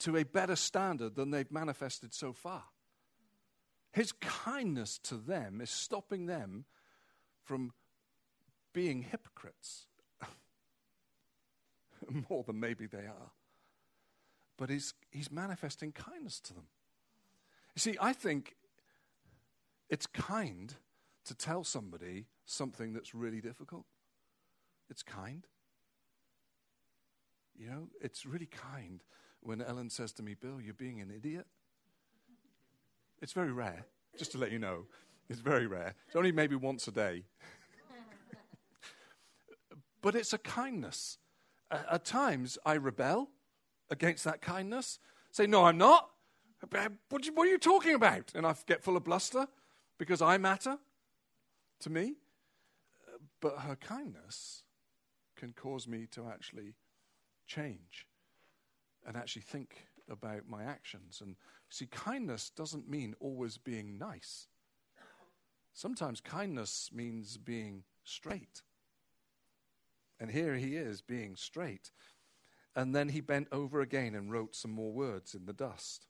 to 0.00 0.16
a 0.16 0.24
better 0.24 0.56
standard 0.56 1.14
than 1.14 1.30
they've 1.30 1.50
manifested 1.50 2.12
so 2.12 2.32
far. 2.32 2.64
His 3.92 4.12
kindness 4.12 4.98
to 5.04 5.16
them 5.16 5.60
is 5.60 5.70
stopping 5.70 6.26
them 6.26 6.66
from 7.44 7.72
being 8.74 9.02
hypocrites. 9.02 9.86
More 12.28 12.42
than 12.42 12.60
maybe 12.60 12.86
they 12.86 13.06
are. 13.06 13.30
But 14.58 14.70
he's, 14.70 14.92
he's 15.10 15.30
manifesting 15.30 15.92
kindness 15.92 16.40
to 16.40 16.54
them. 16.54 16.66
You 17.74 17.80
see, 17.80 17.96
I 18.00 18.12
think 18.12 18.56
it's 19.88 20.06
kind 20.06 20.74
to 21.24 21.34
tell 21.34 21.64
somebody 21.64 22.26
something 22.44 22.92
that's 22.92 23.14
really 23.14 23.40
difficult. 23.40 23.86
It's 24.90 25.02
kind. 25.02 25.46
You 27.58 27.68
know, 27.68 27.88
it's 28.00 28.26
really 28.26 28.46
kind 28.46 29.02
when 29.46 29.62
Ellen 29.62 29.88
says 29.88 30.12
to 30.14 30.22
me, 30.22 30.34
Bill, 30.34 30.60
you're 30.60 30.74
being 30.74 31.00
an 31.00 31.12
idiot. 31.14 31.46
It's 33.22 33.32
very 33.32 33.52
rare, 33.52 33.86
just 34.18 34.32
to 34.32 34.38
let 34.38 34.50
you 34.50 34.58
know. 34.58 34.86
It's 35.28 35.40
very 35.40 35.66
rare. 35.66 35.94
It's 36.06 36.16
only 36.16 36.32
maybe 36.32 36.56
once 36.56 36.88
a 36.88 36.90
day. 36.90 37.22
but 40.02 40.14
it's 40.16 40.32
a 40.32 40.38
kindness. 40.38 41.18
At 41.70 42.04
times, 42.04 42.58
I 42.66 42.74
rebel 42.74 43.30
against 43.90 44.24
that 44.24 44.42
kindness. 44.42 44.98
Say, 45.30 45.46
no, 45.46 45.64
I'm 45.64 45.78
not. 45.78 46.10
What 46.70 47.46
are 47.46 47.46
you 47.46 47.58
talking 47.58 47.94
about? 47.94 48.32
And 48.34 48.46
I 48.46 48.54
get 48.66 48.82
full 48.82 48.96
of 48.96 49.04
bluster 49.04 49.46
because 49.98 50.20
I 50.20 50.38
matter 50.38 50.78
to 51.80 51.90
me. 51.90 52.14
But 53.40 53.58
her 53.60 53.76
kindness 53.76 54.62
can 55.36 55.52
cause 55.52 55.86
me 55.86 56.06
to 56.12 56.26
actually 56.26 56.74
change 57.46 58.06
and 59.06 59.16
actually 59.16 59.42
think 59.42 59.86
about 60.10 60.48
my 60.48 60.64
actions. 60.64 61.20
And 61.22 61.36
see, 61.70 61.86
kindness 61.86 62.50
doesn't 62.50 62.90
mean 62.90 63.14
always 63.20 63.56
being 63.56 63.96
nice. 63.96 64.48
Sometimes 65.72 66.20
kindness 66.20 66.90
means 66.92 67.36
being 67.36 67.84
straight. 68.04 68.62
And 70.18 70.30
here 70.30 70.56
he 70.56 70.76
is 70.76 71.02
being 71.02 71.36
straight. 71.36 71.90
And 72.74 72.94
then 72.94 73.10
he 73.10 73.20
bent 73.20 73.48
over 73.52 73.80
again 73.80 74.14
and 74.14 74.30
wrote 74.30 74.56
some 74.56 74.70
more 74.70 74.92
words 74.92 75.34
in 75.34 75.46
the 75.46 75.52
dust. 75.52 76.06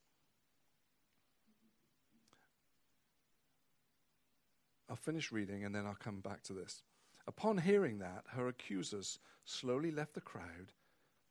I'll 4.88 4.96
finish 4.96 5.32
reading 5.32 5.64
and 5.64 5.74
then 5.74 5.84
I'll 5.84 5.96
come 5.96 6.20
back 6.20 6.42
to 6.44 6.52
this. 6.52 6.82
Upon 7.26 7.58
hearing 7.58 7.98
that, 7.98 8.22
her 8.28 8.46
accusers 8.46 9.18
slowly 9.44 9.90
left 9.90 10.14
the 10.14 10.20
crowd 10.20 10.72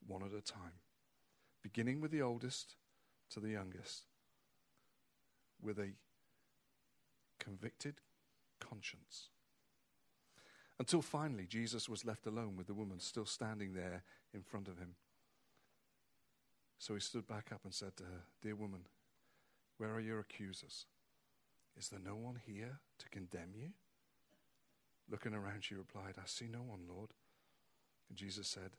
one 0.05 0.23
at 0.23 0.37
a 0.37 0.41
time 0.41 0.73
beginning 1.65 1.99
with 1.99 2.11
the 2.11 2.21
oldest 2.21 2.75
to 3.31 3.39
the 3.39 3.49
youngest, 3.49 4.03
with 5.59 5.79
a 5.79 5.93
convicted 7.39 7.95
conscience. 8.59 9.29
Until 10.77 11.01
finally, 11.01 11.47
Jesus 11.49 11.89
was 11.89 12.05
left 12.05 12.27
alone 12.27 12.55
with 12.55 12.67
the 12.67 12.75
woman 12.75 12.99
still 12.99 13.25
standing 13.25 13.73
there 13.73 14.03
in 14.31 14.43
front 14.43 14.67
of 14.67 14.77
him. 14.77 14.93
So 16.77 16.93
he 16.93 16.99
stood 16.99 17.27
back 17.27 17.49
up 17.51 17.61
and 17.63 17.73
said 17.73 17.97
to 17.97 18.03
her, 18.03 18.21
Dear 18.43 18.55
woman, 18.55 18.81
where 19.79 19.91
are 19.91 19.99
your 19.99 20.19
accusers? 20.19 20.85
Is 21.75 21.89
there 21.89 21.99
no 22.05 22.15
one 22.15 22.39
here 22.45 22.77
to 22.99 23.09
condemn 23.09 23.53
you? 23.55 23.69
Looking 25.09 25.33
around, 25.33 25.63
she 25.63 25.73
replied, 25.73 26.13
I 26.19 26.27
see 26.27 26.45
no 26.47 26.61
one, 26.61 26.81
Lord. 26.87 27.09
And 28.07 28.15
Jesus 28.15 28.47
said, 28.47 28.77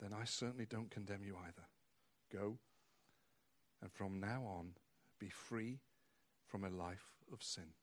Then 0.00 0.14
I 0.18 0.24
certainly 0.24 0.64
don't 0.64 0.90
condemn 0.90 1.22
you 1.22 1.36
either. 1.46 1.66
Go, 2.32 2.58
and 3.82 3.90
from 3.92 4.20
now 4.20 4.42
on, 4.46 4.70
be 5.18 5.28
free 5.28 5.78
from 6.46 6.64
a 6.64 6.68
life 6.70 7.06
of 7.32 7.42
sin. 7.42 7.74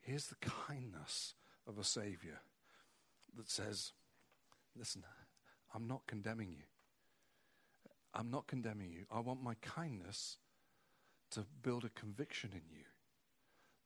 Here's 0.00 0.26
the 0.26 0.36
kindness 0.36 1.34
of 1.66 1.78
a 1.78 1.84
Savior 1.84 2.40
that 3.36 3.50
says, 3.50 3.92
Listen, 4.76 5.02
I'm 5.74 5.86
not 5.86 6.06
condemning 6.06 6.50
you. 6.50 6.64
I'm 8.14 8.30
not 8.30 8.46
condemning 8.46 8.90
you. 8.90 9.04
I 9.10 9.20
want 9.20 9.42
my 9.42 9.54
kindness 9.60 10.38
to 11.32 11.44
build 11.62 11.84
a 11.84 11.90
conviction 11.90 12.50
in 12.52 12.62
you 12.70 12.84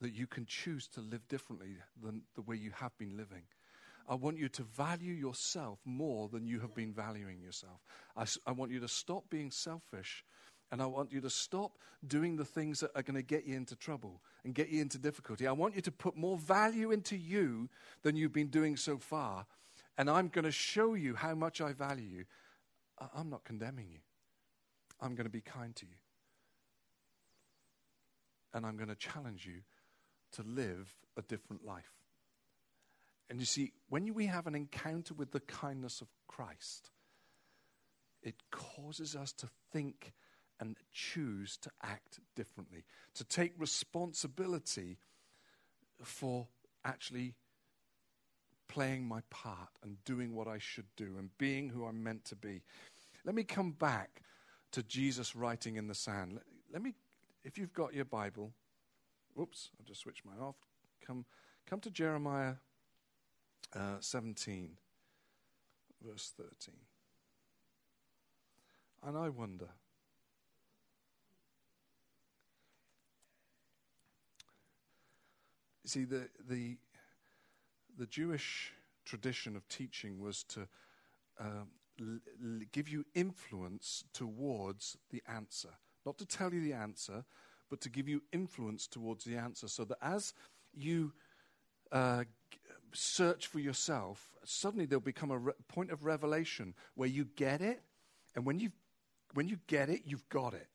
that 0.01 0.13
you 0.13 0.27
can 0.27 0.45
choose 0.47 0.87
to 0.89 1.01
live 1.01 1.27
differently 1.29 1.77
than 2.03 2.23
the 2.35 2.43
way 2.43 2.57
you 2.57 2.73
have 2.73 2.97
been 2.99 3.17
living. 3.17 3.43
I 4.09 4.15
want 4.15 4.39
you 4.39 4.49
to 4.51 4.63
value 4.63 5.15
yourself 5.15 5.79
more 5.85 6.29
than 6.29 6.47
you 6.47 6.61
have 6.61 6.75
been 6.75 6.93
valuing 6.93 7.41
yourself. 7.41 7.81
I 8.47 8.53
want 8.53 8.73
you 8.73 8.81
to 8.81 8.89
stop 8.89 9.25
being 9.31 9.51
selfish 9.51 10.25
and 10.71 10.81
I 10.81 10.87
want 10.87 11.13
you 11.13 11.21
to 11.21 11.31
stop 11.31 11.79
doing 12.07 12.37
the 12.37 12.45
things 12.45 12.81
that 12.81 12.91
are 12.97 13.03
going 13.03 13.17
to 13.17 13.23
get 13.23 13.45
you 13.45 13.57
into 13.57 13.77
trouble 13.77 14.23
and 14.45 14.55
get 14.55 14.71
you 14.71 14.81
into 14.81 14.99
difficulty. 14.99 15.47
I 15.47 15.53
want 15.53 15.77
you 15.77 15.83
to 15.83 15.93
put 15.93 16.17
more 16.17 16.39
value 16.39 16.91
into 16.91 17.17
you 17.17 17.69
than 18.03 18.17
you've 18.17 18.33
been 18.33 18.49
doing 18.49 18.77
so 18.77 18.97
far. 18.97 19.47
And 19.99 20.09
I'm 20.09 20.29
going 20.29 20.47
to 20.47 20.51
show 20.53 20.95
you 20.95 21.15
how 21.15 21.35
much 21.35 21.61
I 21.61 21.75
value 21.75 22.09
you. 22.09 22.25
I- 22.99 23.09
I'm 23.15 23.29
not 23.29 23.45
condemning 23.45 23.89
you. 23.91 24.01
I'm 25.01 25.15
going 25.15 25.27
to 25.27 25.31
be 25.31 25.43
kind 25.43 25.77
to 25.77 25.87
you. 25.87 25.97
And 28.55 28.65
I'm 28.65 28.77
going 28.77 28.89
to 28.89 28.95
challenge 28.95 29.47
you 29.47 29.61
to 30.33 30.43
live 30.43 30.95
a 31.17 31.23
different 31.23 31.67
life. 31.67 32.02
And 33.33 33.41
you 33.41 33.47
see, 33.47 33.73
when 33.89 34.13
we 34.13 34.27
have 34.27 34.47
an 34.47 34.55
encounter 34.55 35.15
with 35.15 35.31
the 35.31 35.41
kindness 35.41 36.03
of 36.03 36.09
Christ, 36.29 36.91
it 38.23 38.35
causes 38.51 39.17
us 39.17 39.33
to 39.33 39.49
think 39.73 40.13
and 40.61 40.77
choose 40.93 41.57
to 41.63 41.71
act 41.83 42.21
differently, 42.37 42.85
to 43.15 43.25
take 43.25 43.55
responsibility 43.57 44.99
for 46.03 46.47
actually 46.85 47.35
playing 48.69 49.09
my 49.09 49.23
part 49.31 49.71
and 49.83 50.05
doing 50.05 50.35
what 50.35 50.47
I 50.47 50.59
should 50.59 50.95
do 50.99 51.17
and 51.19 51.31
being 51.39 51.71
who 51.71 51.87
I'm 51.87 52.05
meant 52.05 52.27
to 52.27 52.37
be. 52.37 52.61
Let 53.25 53.35
me 53.35 53.45
come 53.45 53.71
back 53.71 54.21
to 54.73 54.83
Jesus 54.83 55.35
writing 55.35 55.77
in 55.77 55.87
the 55.87 55.95
sand. 55.95 56.35
Let, 56.35 56.43
let 56.71 56.83
me, 56.83 56.93
if 57.45 57.57
you've 57.57 57.73
got 57.73 57.95
your 57.95 58.05
Bible, 58.05 58.53
whoops, 59.33 59.71
I'll 59.81 59.87
just 59.87 60.03
switch 60.03 60.23
mine 60.23 60.39
off. 60.39 60.57
Come, 61.07 61.25
come 61.67 61.81
to 61.81 61.91
Jeremiah 61.91 62.57
uh, 63.75 63.97
17, 64.01 64.71
verse 66.05 66.33
13. 66.37 66.75
And 69.05 69.17
I 69.17 69.29
wonder. 69.29 69.69
See, 75.85 76.05
the, 76.05 76.29
the, 76.49 76.77
the 77.99 78.07
Jewish 78.07 78.73
tradition 79.05 79.57
of 79.57 79.67
teaching 79.69 80.21
was 80.21 80.45
to 80.45 80.69
um, 81.41 81.69
l- 82.01 82.21
l- 82.45 82.61
give 82.71 82.89
you 82.89 83.05
influence 83.15 84.05
towards 84.13 84.97
the 85.11 85.23
answer. 85.27 85.71
Not 86.07 86.19
to 86.19 86.27
tell 86.27 86.55
you 86.55 86.61
the 86.61 86.73
answer, 86.73 87.25
but 87.69 87.81
to 87.81 87.91
give 87.91 88.09
you 88.09 88.23
influence 88.33 88.87
towards 88.87 89.25
the 89.25 89.37
answer. 89.37 89.67
So 89.67 89.85
that 89.85 89.99
as 90.01 90.35
you 90.73 91.13
uh, 91.91 92.25
search 92.93 93.47
for 93.47 93.59
yourself, 93.59 94.31
suddenly 94.45 94.87
there'll 94.87 95.01
become 95.01 95.31
a 95.31 95.39
re- 95.39 95.53
point 95.69 95.91
of 95.91 96.05
revelation 96.05 96.75
where 96.95 97.09
you 97.09 97.27
get 97.37 97.61
it. 97.61 97.83
And 98.35 98.45
when, 98.45 98.59
you 98.59 98.71
when 99.35 99.49
you 99.49 99.59
get 99.67 99.89
it, 99.89 100.03
you've 100.05 100.29
got 100.29 100.55
it. 100.55 100.69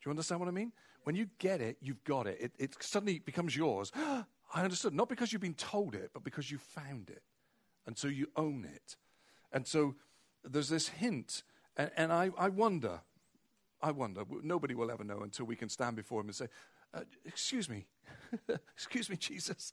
Do 0.00 0.08
you 0.08 0.10
understand 0.10 0.40
what 0.40 0.48
I 0.48 0.52
mean? 0.52 0.72
When 1.04 1.16
you 1.16 1.28
get 1.38 1.60
it, 1.60 1.76
you've 1.80 2.02
got 2.04 2.26
it. 2.26 2.38
It, 2.40 2.52
it 2.58 2.76
suddenly 2.82 3.18
becomes 3.18 3.56
yours. 3.56 3.92
I 4.54 4.62
understood. 4.62 4.94
Not 4.94 5.08
because 5.08 5.32
you've 5.32 5.42
been 5.42 5.54
told 5.54 5.94
it, 5.94 6.10
but 6.12 6.24
because 6.24 6.50
you 6.50 6.58
found 6.58 7.10
it. 7.10 7.22
And 7.86 7.96
so 7.98 8.08
you 8.08 8.28
own 8.36 8.68
it. 8.72 8.96
And 9.52 9.66
so 9.66 9.94
there's 10.44 10.68
this 10.68 10.88
hint. 10.88 11.42
And, 11.76 11.90
and 11.96 12.12
I, 12.12 12.30
I 12.38 12.48
wonder, 12.48 13.00
I 13.82 13.90
wonder, 13.90 14.22
nobody 14.42 14.74
will 14.74 14.90
ever 14.90 15.04
know 15.04 15.20
until 15.20 15.46
we 15.46 15.56
can 15.56 15.68
stand 15.68 15.96
before 15.96 16.20
him 16.20 16.28
and 16.28 16.36
say, 16.36 16.48
uh, 16.94 17.00
Excuse 17.24 17.68
me, 17.68 17.86
excuse 18.74 19.10
me, 19.10 19.16
Jesus, 19.16 19.72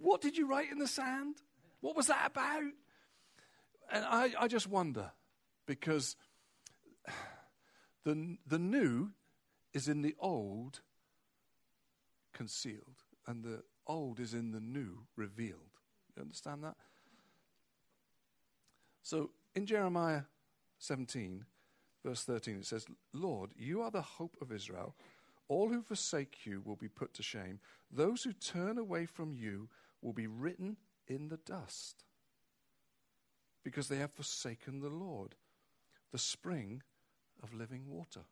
what 0.00 0.20
did 0.20 0.36
you 0.36 0.46
write 0.46 0.70
in 0.70 0.78
the 0.78 0.88
sand? 0.88 1.36
What 1.80 1.96
was 1.96 2.06
that 2.06 2.26
about? 2.26 2.72
And 3.92 4.04
I, 4.04 4.30
I 4.38 4.48
just 4.48 4.68
wonder 4.68 5.12
because 5.66 6.16
the, 8.04 8.36
the 8.46 8.58
new 8.58 9.10
is 9.72 9.88
in 9.88 10.02
the 10.02 10.14
old 10.18 10.80
concealed, 12.32 13.02
and 13.26 13.42
the 13.42 13.62
old 13.86 14.20
is 14.20 14.34
in 14.34 14.52
the 14.52 14.60
new 14.60 15.06
revealed. 15.16 15.80
You 16.16 16.22
understand 16.22 16.64
that? 16.64 16.76
So 19.02 19.30
in 19.54 19.66
Jeremiah 19.66 20.22
17, 20.78 21.44
verse 22.04 22.24
13, 22.24 22.56
it 22.56 22.66
says, 22.66 22.86
Lord, 23.12 23.50
you 23.56 23.82
are 23.82 23.90
the 23.90 24.02
hope 24.02 24.36
of 24.40 24.52
Israel. 24.52 24.94
All 25.48 25.68
who 25.68 25.82
forsake 25.82 26.44
you 26.44 26.60
will 26.64 26.76
be 26.76 26.88
put 26.88 27.14
to 27.14 27.22
shame. 27.22 27.60
Those 27.90 28.24
who 28.24 28.32
turn 28.32 28.78
away 28.78 29.06
from 29.06 29.32
you 29.32 29.68
will 30.02 30.12
be 30.12 30.26
written 30.26 30.76
in 31.06 31.28
the 31.28 31.36
dust 31.38 32.04
because 33.62 33.88
they 33.88 33.98
have 33.98 34.12
forsaken 34.12 34.80
the 34.80 34.88
Lord, 34.88 35.34
the 36.12 36.18
spring 36.18 36.82
of 37.42 37.54
living 37.54 37.84
water. 37.88 38.22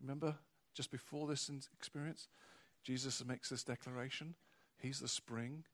Remember, 0.00 0.36
just 0.74 0.90
before 0.90 1.26
this 1.26 1.50
experience, 1.76 2.28
Jesus 2.82 3.24
makes 3.24 3.48
this 3.48 3.62
declaration 3.62 4.34
He's 4.78 4.98
the 4.98 5.08
spring 5.08 5.64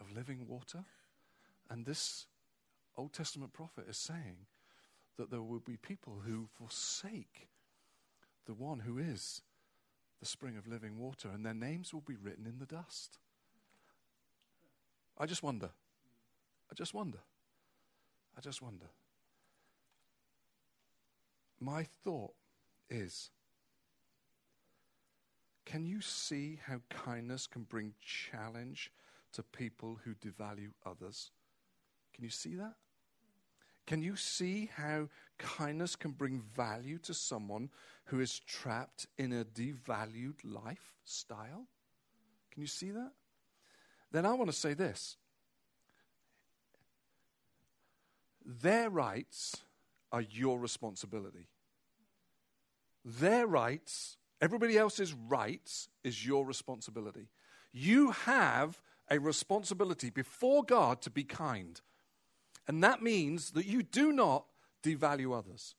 of 0.00 0.14
living 0.14 0.46
water. 0.46 0.84
And 1.68 1.84
this 1.84 2.26
Old 2.96 3.12
Testament 3.12 3.52
prophet 3.52 3.86
is 3.88 3.96
saying 3.96 4.46
that 5.18 5.30
there 5.30 5.42
will 5.42 5.58
be 5.58 5.76
people 5.76 6.22
who 6.24 6.46
forsake 6.56 7.48
the 8.46 8.54
one 8.54 8.80
who 8.80 8.98
is 8.98 9.42
the 10.20 10.26
spring 10.26 10.56
of 10.56 10.66
living 10.66 10.98
water, 10.98 11.28
and 11.28 11.44
their 11.44 11.54
names 11.54 11.92
will 11.92 12.00
be 12.00 12.16
written 12.16 12.46
in 12.46 12.58
the 12.58 12.66
dust. 12.66 13.18
I 15.18 15.26
just 15.26 15.42
wonder. 15.42 15.70
I 16.70 16.74
just 16.74 16.94
wonder. 16.94 17.18
I 18.36 18.40
just 18.40 18.62
wonder. 18.62 18.86
My 21.60 21.86
thought 22.04 22.34
is 22.88 23.30
can 25.64 25.84
you 25.84 26.00
see 26.00 26.60
how 26.64 26.80
kindness 26.88 27.48
can 27.48 27.64
bring 27.64 27.92
challenge 28.00 28.92
to 29.32 29.42
people 29.42 29.98
who 30.04 30.14
devalue 30.14 30.70
others? 30.84 31.32
Can 32.14 32.22
you 32.22 32.30
see 32.30 32.54
that? 32.54 32.74
Can 33.86 34.02
you 34.02 34.16
see 34.16 34.70
how 34.74 35.08
kindness 35.38 35.94
can 35.94 36.10
bring 36.10 36.42
value 36.56 36.98
to 36.98 37.14
someone 37.14 37.70
who 38.06 38.20
is 38.20 38.40
trapped 38.40 39.06
in 39.16 39.32
a 39.32 39.44
devalued 39.44 40.36
lifestyle? 40.44 41.66
Can 42.50 42.62
you 42.62 42.66
see 42.66 42.90
that? 42.90 43.12
Then 44.10 44.26
I 44.26 44.32
want 44.32 44.50
to 44.50 44.56
say 44.56 44.74
this 44.74 45.16
their 48.44 48.90
rights 48.90 49.56
are 50.12 50.22
your 50.22 50.58
responsibility. 50.58 51.48
Their 53.04 53.46
rights, 53.46 54.16
everybody 54.40 54.78
else's 54.78 55.12
rights, 55.12 55.88
is 56.02 56.26
your 56.26 56.44
responsibility. 56.44 57.28
You 57.72 58.12
have 58.12 58.80
a 59.10 59.18
responsibility 59.18 60.10
before 60.10 60.64
God 60.64 61.02
to 61.02 61.10
be 61.10 61.24
kind. 61.24 61.80
And 62.68 62.82
that 62.82 63.02
means 63.02 63.52
that 63.52 63.66
you 63.66 63.82
do 63.82 64.12
not 64.12 64.46
devalue 64.82 65.36
others. 65.36 65.74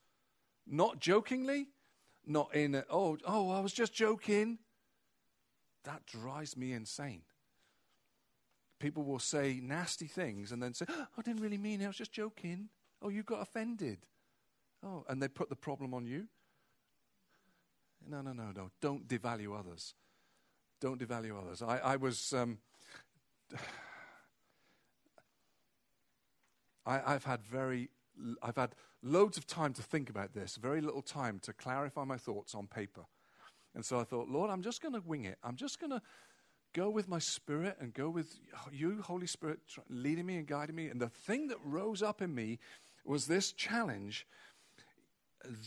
Not 0.65 0.99
jokingly, 0.99 1.67
not 2.25 2.53
in, 2.53 2.75
a, 2.75 2.85
oh, 2.89 3.17
oh, 3.25 3.51
I 3.51 3.59
was 3.59 3.73
just 3.73 3.93
joking. 3.93 4.59
That 5.83 6.05
drives 6.05 6.57
me 6.57 6.73
insane. 6.73 7.21
People 8.79 9.03
will 9.03 9.19
say 9.19 9.59
nasty 9.61 10.07
things 10.07 10.51
and 10.51 10.61
then 10.61 10.73
say, 10.73 10.85
oh, 10.89 11.07
I 11.17 11.21
didn't 11.21 11.41
really 11.41 11.57
mean 11.57 11.81
it, 11.81 11.85
I 11.85 11.87
was 11.87 11.97
just 11.97 12.11
joking. 12.11 12.69
Oh, 13.01 13.09
you 13.09 13.23
got 13.23 13.41
offended. 13.41 13.99
Oh, 14.85 15.05
and 15.09 15.21
they 15.21 15.27
put 15.27 15.49
the 15.49 15.55
problem 15.55 15.93
on 15.93 16.05
you. 16.05 16.27
No, 18.07 18.21
no, 18.21 18.31
no, 18.31 18.51
no. 18.55 18.69
Don't 18.81 19.07
devalue 19.07 19.57
others. 19.57 19.93
Don't 20.79 20.99
devalue 20.99 21.37
others. 21.41 21.61
I, 21.61 21.77
I 21.79 21.95
was. 21.95 22.33
Um, 22.33 22.59
I, 26.87 27.13
I've 27.13 27.25
had 27.25 27.45
very 27.45 27.89
I've 28.41 28.55
had 28.55 28.73
loads 29.03 29.37
of 29.37 29.45
time 29.45 29.73
to 29.73 29.83
think 29.83 30.09
about 30.09 30.33
this, 30.33 30.55
very 30.55 30.81
little 30.81 31.03
time 31.03 31.39
to 31.43 31.53
clarify 31.53 32.03
my 32.03 32.17
thoughts 32.17 32.55
on 32.55 32.65
paper. 32.65 33.05
And 33.75 33.85
so 33.85 33.99
I 33.99 34.03
thought, 34.03 34.27
Lord, 34.27 34.49
I'm 34.49 34.63
just 34.63 34.81
going 34.81 34.95
to 34.95 35.01
wing 35.01 35.25
it. 35.25 35.37
I'm 35.43 35.55
just 35.55 35.79
going 35.79 35.91
to 35.91 36.01
go 36.73 36.89
with 36.89 37.07
my 37.07 37.19
spirit 37.19 37.77
and 37.79 37.93
go 37.93 38.09
with 38.09 38.39
you, 38.71 39.03
Holy 39.03 39.27
Spirit, 39.27 39.59
leading 39.87 40.25
me 40.25 40.37
and 40.37 40.47
guiding 40.47 40.75
me. 40.75 40.87
And 40.87 40.99
the 40.99 41.09
thing 41.09 41.49
that 41.49 41.57
rose 41.63 42.01
up 42.01 42.23
in 42.23 42.33
me 42.33 42.57
was 43.05 43.27
this 43.27 43.51
challenge 43.51 44.25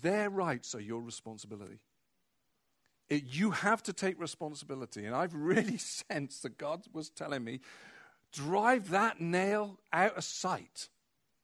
their 0.02 0.28
rights 0.28 0.74
are 0.74 0.80
your 0.80 1.00
responsibility. 1.00 1.78
It, 3.08 3.24
you 3.26 3.52
have 3.52 3.82
to 3.84 3.92
take 3.92 4.20
responsibility. 4.20 5.04
And 5.04 5.14
I've 5.14 5.34
really 5.34 5.76
sensed 6.10 6.42
that 6.42 6.58
God 6.58 6.82
was 6.92 7.10
telling 7.10 7.44
me, 7.44 7.60
drive 8.32 8.90
that 8.90 9.20
nail 9.20 9.78
out 9.92 10.16
of 10.16 10.24
sight. 10.24 10.88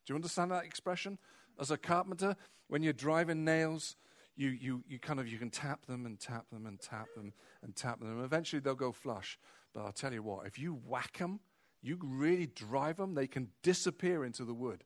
Do 0.06 0.12
you 0.12 0.14
understand 0.16 0.52
that 0.52 0.64
expression? 0.64 1.18
As 1.60 1.70
a 1.70 1.76
carpenter, 1.76 2.36
when 2.68 2.82
you're 2.82 2.92
driving 2.92 3.44
nails, 3.44 3.96
you, 4.36 4.50
you, 4.50 4.84
you 4.88 4.98
kind 4.98 5.18
of 5.18 5.26
you 5.26 5.38
can 5.38 5.50
tap 5.50 5.86
them 5.86 6.06
and 6.06 6.20
tap 6.20 6.48
them 6.50 6.66
and 6.66 6.78
tap 6.80 7.08
them 7.16 7.32
and 7.62 7.74
tap 7.74 7.98
them. 7.98 8.10
And 8.10 8.24
eventually 8.24 8.60
they'll 8.60 8.74
go 8.74 8.92
flush. 8.92 9.38
But 9.74 9.84
I'll 9.84 9.92
tell 9.92 10.12
you 10.12 10.22
what, 10.22 10.46
if 10.46 10.58
you 10.58 10.78
whack 10.86 11.18
them, 11.18 11.40
you 11.82 11.98
really 12.02 12.46
drive 12.46 12.96
them, 12.96 13.14
they 13.14 13.26
can 13.26 13.48
disappear 13.62 14.24
into 14.24 14.44
the 14.44 14.54
wood. 14.54 14.84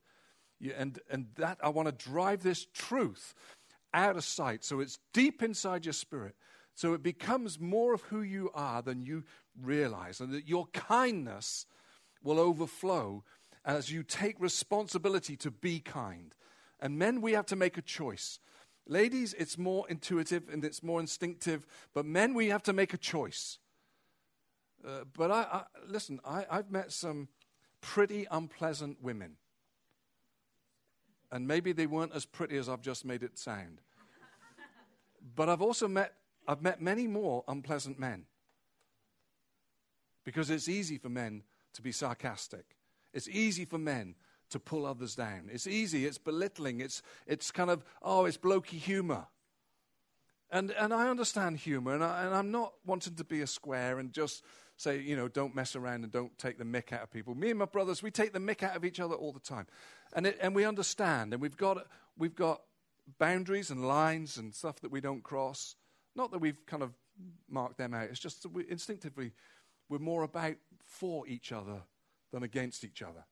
You, 0.58 0.74
and, 0.76 0.98
and 1.10 1.26
that, 1.36 1.58
I 1.62 1.68
want 1.68 1.86
to 1.86 2.10
drive 2.10 2.42
this 2.42 2.66
truth 2.72 3.34
out 3.92 4.16
of 4.16 4.24
sight 4.24 4.64
so 4.64 4.80
it's 4.80 4.98
deep 5.12 5.42
inside 5.42 5.84
your 5.84 5.92
spirit. 5.92 6.34
So 6.74 6.94
it 6.94 7.02
becomes 7.02 7.58
more 7.60 7.92
of 7.92 8.02
who 8.02 8.22
you 8.22 8.50
are 8.54 8.80
than 8.80 9.02
you 9.02 9.24
realize. 9.60 10.20
And 10.20 10.32
that 10.32 10.48
your 10.48 10.66
kindness 10.68 11.66
will 12.22 12.38
overflow 12.38 13.24
as 13.64 13.90
you 13.90 14.02
take 14.02 14.40
responsibility 14.40 15.36
to 15.36 15.50
be 15.50 15.80
kind. 15.80 16.34
And 16.80 16.98
men, 16.98 17.20
we 17.20 17.32
have 17.32 17.46
to 17.46 17.56
make 17.56 17.76
a 17.76 17.82
choice. 17.82 18.38
Ladies, 18.86 19.34
it's 19.34 19.58
more 19.58 19.88
intuitive 19.88 20.48
and 20.50 20.64
it's 20.64 20.82
more 20.82 21.00
instinctive, 21.00 21.66
but 21.94 22.04
men, 22.06 22.34
we 22.34 22.48
have 22.48 22.62
to 22.64 22.72
make 22.72 22.94
a 22.94 22.98
choice. 22.98 23.58
Uh, 24.86 25.04
but 25.16 25.30
I, 25.30 25.42
I 25.42 25.62
listen, 25.86 26.20
I, 26.24 26.46
I've 26.50 26.70
met 26.70 26.90
some 26.90 27.28
pretty 27.80 28.26
unpleasant 28.30 29.02
women. 29.02 29.36
And 31.30 31.46
maybe 31.46 31.72
they 31.72 31.86
weren't 31.86 32.14
as 32.14 32.24
pretty 32.24 32.56
as 32.56 32.68
I've 32.68 32.80
just 32.80 33.04
made 33.04 33.22
it 33.22 33.38
sound. 33.38 33.80
but 35.36 35.48
I've 35.48 35.62
also 35.62 35.86
met, 35.86 36.14
I've 36.48 36.62
met 36.62 36.80
many 36.80 37.06
more 37.06 37.44
unpleasant 37.46 37.98
men. 37.98 38.24
Because 40.24 40.50
it's 40.50 40.68
easy 40.68 40.98
for 40.98 41.08
men 41.08 41.44
to 41.74 41.82
be 41.82 41.92
sarcastic. 41.92 42.76
It's 43.12 43.28
easy 43.28 43.64
for 43.64 43.78
men 43.78 44.14
to 44.50 44.58
pull 44.58 44.84
others 44.84 45.14
down. 45.14 45.48
It's 45.50 45.66
easy, 45.66 46.06
it's 46.06 46.18
belittling, 46.18 46.80
it's, 46.80 47.02
it's 47.26 47.50
kind 47.50 47.70
of, 47.70 47.84
oh, 48.02 48.24
it's 48.24 48.36
blokey 48.36 48.78
humor. 48.78 49.26
And, 50.50 50.72
and 50.72 50.92
I 50.92 51.08
understand 51.08 51.58
humor, 51.58 51.94
and, 51.94 52.02
I, 52.02 52.24
and 52.24 52.34
I'm 52.34 52.50
not 52.50 52.74
wanting 52.84 53.14
to 53.14 53.24
be 53.24 53.40
a 53.40 53.46
square 53.46 54.00
and 54.00 54.12
just 54.12 54.44
say, 54.76 54.98
you 54.98 55.14
know, 55.14 55.28
don't 55.28 55.54
mess 55.54 55.76
around 55.76 56.02
and 56.02 56.12
don't 56.12 56.36
take 56.38 56.58
the 56.58 56.64
mick 56.64 56.92
out 56.92 57.02
of 57.02 57.10
people. 57.12 57.34
Me 57.34 57.50
and 57.50 57.58
my 57.58 57.66
brothers, 57.66 58.02
we 58.02 58.10
take 58.10 58.32
the 58.32 58.40
mick 58.40 58.62
out 58.62 58.74
of 58.74 58.84
each 58.84 58.98
other 58.98 59.14
all 59.14 59.32
the 59.32 59.38
time. 59.38 59.66
And, 60.14 60.26
it, 60.26 60.38
and 60.40 60.54
we 60.54 60.64
understand, 60.64 61.32
and 61.32 61.40
we've 61.40 61.56
got, 61.56 61.86
we've 62.18 62.34
got 62.34 62.62
boundaries 63.18 63.70
and 63.70 63.86
lines 63.86 64.36
and 64.36 64.54
stuff 64.54 64.80
that 64.80 64.90
we 64.90 65.00
don't 65.00 65.22
cross. 65.22 65.76
Not 66.16 66.32
that 66.32 66.38
we've 66.38 66.64
kind 66.66 66.82
of 66.82 66.92
marked 67.48 67.78
them 67.78 67.94
out, 67.94 68.08
it's 68.08 68.18
just 68.18 68.42
that 68.42 68.52
we 68.52 68.64
instinctively, 68.68 69.32
we're 69.88 69.98
more 69.98 70.22
about 70.22 70.56
for 70.84 71.28
each 71.28 71.52
other 71.52 71.82
than 72.32 72.42
against 72.42 72.84
each 72.84 73.02
other. 73.02 73.24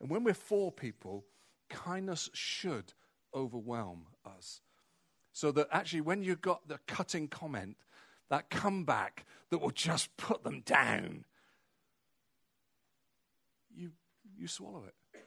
And 0.00 0.10
when 0.10 0.24
we're 0.24 0.34
for 0.34 0.72
people, 0.72 1.24
kindness 1.68 2.30
should 2.32 2.92
overwhelm 3.34 4.06
us. 4.24 4.60
So 5.32 5.50
that 5.52 5.68
actually, 5.70 6.02
when 6.02 6.22
you've 6.22 6.42
got 6.42 6.68
the 6.68 6.78
cutting 6.86 7.28
comment, 7.28 7.76
that 8.28 8.50
comeback 8.50 9.24
that 9.50 9.58
will 9.58 9.70
just 9.70 10.14
put 10.16 10.44
them 10.44 10.60
down, 10.60 11.24
you, 13.74 13.92
you 14.36 14.48
swallow 14.48 14.84
it. 14.86 15.20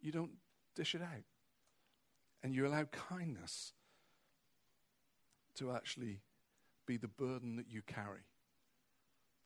You 0.00 0.12
don't 0.12 0.32
dish 0.74 0.94
it 0.94 1.02
out. 1.02 1.24
And 2.42 2.54
you 2.54 2.66
allow 2.66 2.84
kindness 2.84 3.72
to 5.56 5.72
actually 5.72 6.20
be 6.86 6.96
the 6.96 7.08
burden 7.08 7.56
that 7.56 7.70
you 7.70 7.82
carry, 7.82 8.24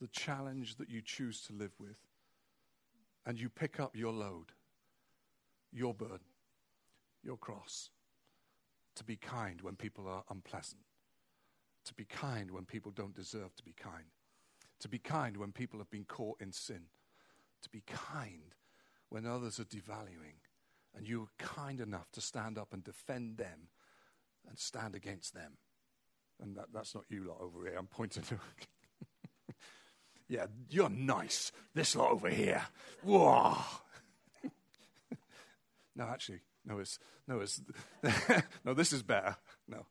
the 0.01 0.07
challenge 0.09 0.77
that 0.77 0.89
you 0.89 1.03
choose 1.03 1.43
to 1.43 1.53
live 1.53 1.73
with 1.79 1.97
and 3.27 3.41
you 3.41 3.49
pick 3.49 3.81
up 3.81 3.97
your 3.97 4.13
load, 4.13 4.53
your 5.73 5.95
burden, 5.95 6.21
your 7.23 7.37
cross, 7.37 7.91
to 8.97 9.05
be 9.05 9.17
kind 9.17 9.61
when 9.63 9.77
people 9.77 10.07
are 10.07 10.25
unpleasant, 10.31 10.83
to 11.85 11.95
be 11.95 12.05
kind 12.05 12.51
when 12.51 12.65
people 12.65 12.93
don't 12.93 13.15
deserve 13.15 13.55
to 13.57 13.63
be 13.63 13.73
kind, 13.73 14.05
to 14.81 14.89
be 14.89 14.99
kind 14.99 15.37
when 15.37 15.53
people 15.53 15.79
have 15.79 15.91
been 15.91 16.05
caught 16.05 16.41
in 16.41 16.53
sin, 16.53 16.83
to 17.63 17.69
be 17.71 17.83
kind 17.87 18.55
when 19.09 19.27
others 19.27 19.59
are 19.59 19.65
devaluing, 19.65 20.41
and 20.97 21.09
you're 21.09 21.29
kind 21.39 21.81
enough 21.81 22.11
to 22.13 22.21
stand 22.21 22.59
up 22.59 22.73
and 22.73 22.85
defend 22.85 23.37
them 23.37 23.69
and 24.49 24.59
stand 24.59 24.95
against 24.95 25.35
them. 25.35 25.53
And 26.41 26.57
that, 26.57 26.67
that's 26.73 26.95
not 26.95 27.05
you 27.09 27.25
lot 27.25 27.39
over 27.41 27.65
here. 27.65 27.77
I'm 27.79 27.87
pointing 27.87 28.23
to. 28.25 28.39
Yeah, 30.29 30.47
you're 30.71 30.89
nice. 30.89 31.53
This 31.75 31.95
lot 31.95 32.11
over 32.11 32.29
here. 32.29 32.63
Whoa. 33.03 33.57
no, 35.97 36.05
actually, 36.05 36.41
no, 36.65 36.79
it's, 36.79 36.99
no, 37.29 37.41
it's, 37.41 37.61
no, 38.65 38.75
this 38.75 38.93
is 38.93 39.03
better. 39.03 39.37
No. 39.69 39.87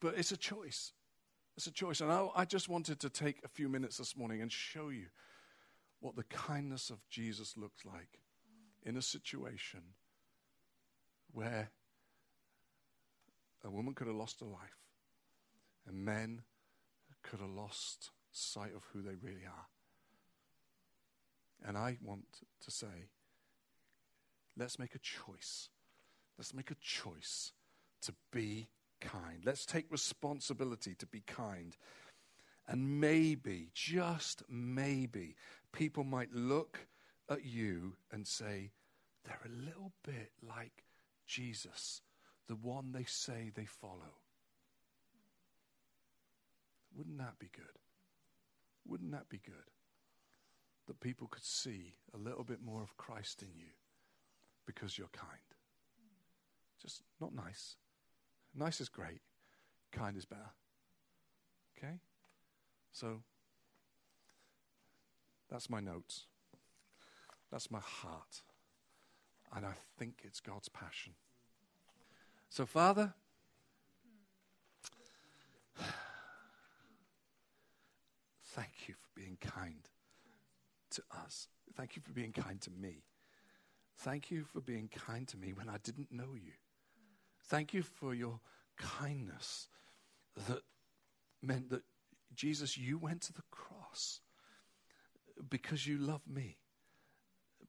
But 0.00 0.18
it's 0.18 0.32
a 0.32 0.36
choice. 0.36 0.92
It's 1.56 1.66
a 1.66 1.72
choice. 1.72 2.00
And 2.00 2.12
I, 2.12 2.28
I 2.34 2.44
just 2.44 2.68
wanted 2.68 3.00
to 3.00 3.08
take 3.08 3.40
a 3.44 3.48
few 3.48 3.68
minutes 3.68 3.96
this 3.96 4.16
morning 4.16 4.42
and 4.42 4.52
show 4.52 4.90
you 4.90 5.06
what 6.00 6.16
the 6.16 6.24
kindness 6.24 6.90
of 6.90 6.98
Jesus 7.08 7.56
looks 7.56 7.84
like 7.84 8.20
in 8.82 8.96
a 8.96 9.02
situation 9.02 9.80
where 11.32 11.70
a 13.64 13.70
woman 13.70 13.94
could 13.94 14.06
have 14.06 14.16
lost 14.16 14.40
her 14.40 14.46
life 14.46 14.84
and 15.86 16.04
men 16.04 16.42
could 17.22 17.40
have 17.40 17.48
lost 17.48 18.10
sight 18.34 18.72
of 18.76 18.82
who 18.92 19.00
they 19.02 19.14
really 19.22 19.46
are. 19.46 19.66
And 21.66 21.78
I 21.78 21.96
want 22.02 22.26
to 22.62 22.70
say, 22.70 23.08
let's 24.56 24.78
make 24.78 24.94
a 24.94 24.98
choice. 24.98 25.70
Let's 26.36 26.52
make 26.52 26.70
a 26.70 26.76
choice 26.80 27.52
to 28.02 28.14
be 28.32 28.68
kind. 29.00 29.42
Let's 29.44 29.64
take 29.64 29.90
responsibility 29.90 30.94
to 30.96 31.06
be 31.06 31.22
kind. 31.26 31.76
And 32.66 33.00
maybe, 33.00 33.70
just 33.72 34.42
maybe, 34.48 35.36
people 35.72 36.04
might 36.04 36.34
look 36.34 36.86
at 37.30 37.44
you 37.44 37.96
and 38.10 38.26
say, 38.26 38.72
they're 39.24 39.40
a 39.44 39.64
little 39.64 39.92
bit 40.02 40.32
like 40.42 40.84
Jesus, 41.26 42.02
the 42.46 42.56
one 42.56 42.92
they 42.92 43.04
say 43.04 43.50
they 43.54 43.64
follow. 43.64 44.18
Wouldn't 46.96 47.18
that 47.18 47.38
be 47.38 47.48
good? 47.54 47.64
Wouldn't 48.86 49.12
that 49.12 49.28
be 49.28 49.38
good? 49.38 49.70
That 50.86 51.00
people 51.00 51.26
could 51.28 51.44
see 51.44 51.94
a 52.14 52.18
little 52.18 52.44
bit 52.44 52.62
more 52.62 52.82
of 52.82 52.96
Christ 52.96 53.42
in 53.42 53.48
you 53.56 53.72
because 54.66 54.98
you're 54.98 55.08
kind. 55.08 55.28
Just 56.80 57.02
not 57.20 57.34
nice. 57.34 57.76
Nice 58.54 58.80
is 58.80 58.88
great, 58.88 59.20
kind 59.92 60.16
is 60.16 60.24
better. 60.24 60.52
Okay? 61.76 61.94
So, 62.92 63.22
that's 65.50 65.68
my 65.68 65.80
notes. 65.80 66.26
That's 67.50 67.70
my 67.70 67.80
heart. 67.80 68.42
And 69.54 69.64
I 69.64 69.74
think 69.98 70.22
it's 70.24 70.40
God's 70.40 70.68
passion. 70.68 71.14
So, 72.50 72.66
Father, 72.66 73.14
Thank 78.54 78.88
you 78.88 78.94
for 78.94 79.20
being 79.20 79.36
kind 79.40 79.88
to 80.92 81.02
us. 81.24 81.48
Thank 81.76 81.96
you 81.96 82.02
for 82.02 82.12
being 82.12 82.30
kind 82.30 82.60
to 82.60 82.70
me. 82.70 83.02
Thank 83.98 84.30
you 84.30 84.44
for 84.44 84.60
being 84.60 84.88
kind 84.88 85.26
to 85.28 85.36
me 85.36 85.52
when 85.52 85.68
I 85.68 85.78
didn't 85.82 86.12
know 86.12 86.34
you. 86.34 86.52
Thank 87.46 87.74
you 87.74 87.82
for 87.82 88.14
your 88.14 88.38
kindness 88.78 89.66
that 90.46 90.62
meant 91.42 91.70
that, 91.70 91.82
Jesus, 92.36 92.78
you 92.78 92.96
went 92.96 93.22
to 93.22 93.32
the 93.32 93.42
cross 93.50 94.20
because 95.50 95.84
you 95.84 95.98
love 95.98 96.22
me. 96.28 96.58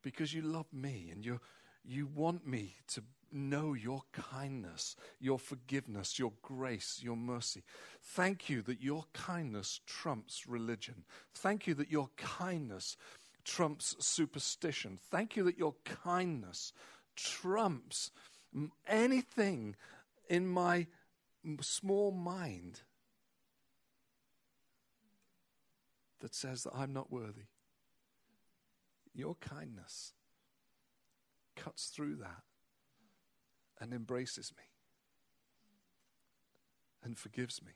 Because 0.03 0.35
you 0.35 0.43
love 0.43 0.67
me 0.71 1.09
and 1.11 1.25
you 1.25 1.39
you 1.87 2.07
want 2.07 2.47
me 2.47 2.75
to 2.87 3.03
know 3.31 3.73
your 3.73 4.01
kindness, 4.11 4.95
your 5.19 5.37
forgiveness, 5.37 6.17
your 6.17 6.33
grace, 6.41 6.99
your 7.03 7.17
mercy. 7.17 7.63
Thank 8.01 8.49
you 8.49 8.61
that 8.63 8.81
your 8.81 9.05
kindness 9.13 9.81
trumps 9.85 10.47
religion. 10.47 11.03
Thank 11.33 11.67
you 11.67 11.73
that 11.75 11.91
your 11.91 12.09
kindness 12.15 12.95
trumps 13.43 13.95
superstition. 13.99 14.99
Thank 15.11 15.35
you 15.35 15.43
that 15.43 15.57
your 15.57 15.75
kindness 15.83 16.71
trumps 17.15 18.11
anything 18.87 19.75
in 20.29 20.47
my 20.47 20.87
small 21.61 22.11
mind 22.11 22.81
that 26.21 26.33
says 26.33 26.63
that 26.63 26.73
I'm 26.75 26.93
not 26.93 27.11
worthy. 27.11 27.45
Your 29.13 29.35
kindness 29.35 30.13
cuts 31.55 31.87
through 31.87 32.15
that 32.17 32.43
and 33.79 33.93
embraces 33.93 34.53
me 34.57 34.63
and 37.03 37.17
forgives 37.17 37.61
me 37.63 37.73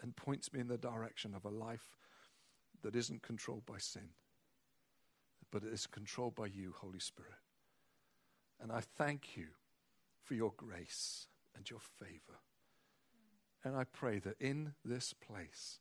and 0.00 0.16
points 0.16 0.52
me 0.52 0.60
in 0.60 0.68
the 0.68 0.78
direction 0.78 1.34
of 1.34 1.44
a 1.44 1.50
life 1.50 1.96
that 2.82 2.94
isn't 2.94 3.22
controlled 3.22 3.66
by 3.66 3.78
sin, 3.78 4.10
but 5.50 5.64
is 5.64 5.86
controlled 5.86 6.34
by 6.34 6.46
you, 6.46 6.72
Holy 6.76 7.00
Spirit. 7.00 7.32
And 8.60 8.72
I 8.72 8.80
thank 8.80 9.36
you 9.36 9.46
for 10.22 10.34
your 10.34 10.52
grace 10.56 11.26
and 11.56 11.68
your 11.68 11.80
favor. 11.80 12.40
And 13.64 13.76
I 13.76 13.84
pray 13.84 14.20
that 14.20 14.40
in 14.40 14.74
this 14.84 15.12
place, 15.12 15.80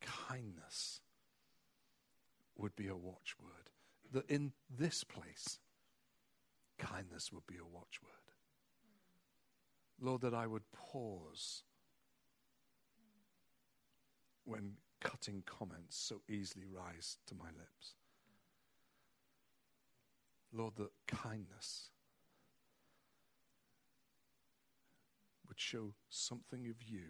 kindness 0.00 1.00
would 2.56 2.74
be 2.74 2.88
a 2.88 2.96
watchword. 2.96 3.70
That 4.12 4.30
in 4.30 4.52
this 4.70 5.04
place, 5.04 5.58
kindness 6.78 7.32
would 7.32 7.46
be 7.46 7.56
a 7.56 7.64
watchword. 7.64 8.12
Lord, 10.00 10.22
that 10.22 10.34
I 10.34 10.46
would 10.46 10.62
pause 10.72 11.64
when 14.44 14.72
cutting 15.00 15.42
comments 15.44 15.96
so 15.96 16.22
easily 16.28 16.64
rise 16.66 17.18
to 17.26 17.34
my 17.34 17.46
lips. 17.46 17.94
Lord, 20.52 20.74
that 20.76 20.90
kindness 21.06 21.90
would 25.46 25.60
show 25.60 25.92
something 26.08 26.68
of 26.68 26.82
you 26.82 27.02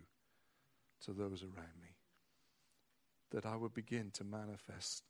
to 1.05 1.13
those 1.13 1.43
around 1.43 1.79
me. 1.81 1.97
That 3.31 3.47
I 3.47 3.57
would 3.57 3.75
begin 3.75 4.11
to 4.15 4.25
manifest 4.25 5.05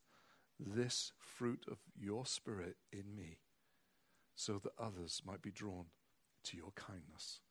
this 0.59 1.13
fruit 1.17 1.63
of 1.71 1.77
your 1.97 2.25
spirit 2.25 2.75
in 2.91 3.15
me 3.15 3.39
so 4.35 4.59
that 4.59 4.71
others 4.77 5.21
might 5.25 5.41
be 5.41 5.51
drawn 5.51 5.85
to 6.43 6.57
your 6.57 6.71
kindness. 6.75 7.41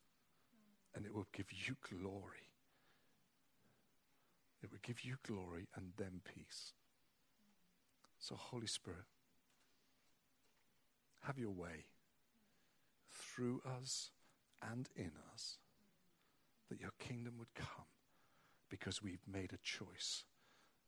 And 0.95 1.05
it 1.05 1.13
will 1.13 1.27
give 1.33 1.47
you 1.51 1.75
glory. 1.81 2.49
It 4.61 4.71
will 4.71 4.79
give 4.81 5.03
you 5.03 5.15
glory 5.25 5.67
and 5.75 5.93
them 5.97 6.21
peace. 6.25 6.73
So, 8.19 8.35
Holy 8.35 8.67
Spirit, 8.67 9.05
have 11.23 11.37
your 11.37 11.51
way 11.51 11.85
through 13.09 13.61
us 13.65 14.11
and 14.61 14.89
in 14.95 15.11
us, 15.33 15.57
that 16.69 16.81
your 16.81 16.91
kingdom 16.99 17.35
would 17.37 17.53
come 17.55 17.85
because 18.69 19.01
we've 19.01 19.25
made 19.31 19.53
a 19.53 19.57
choice 19.63 20.25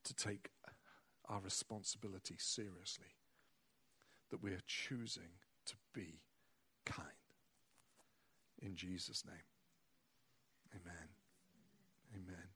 to 0.04 0.14
take 0.14 0.50
our 1.32 1.40
responsibility 1.40 2.36
seriously, 2.38 3.16
that 4.30 4.44
we 4.44 4.52
are 4.52 4.62
choosing 4.68 5.30
to 5.66 5.76
be 5.94 6.20
kind. 6.86 7.08
In 8.62 8.76
Jesus' 8.76 9.24
name, 9.26 9.48
amen. 10.76 11.08
Amen. 12.14 12.51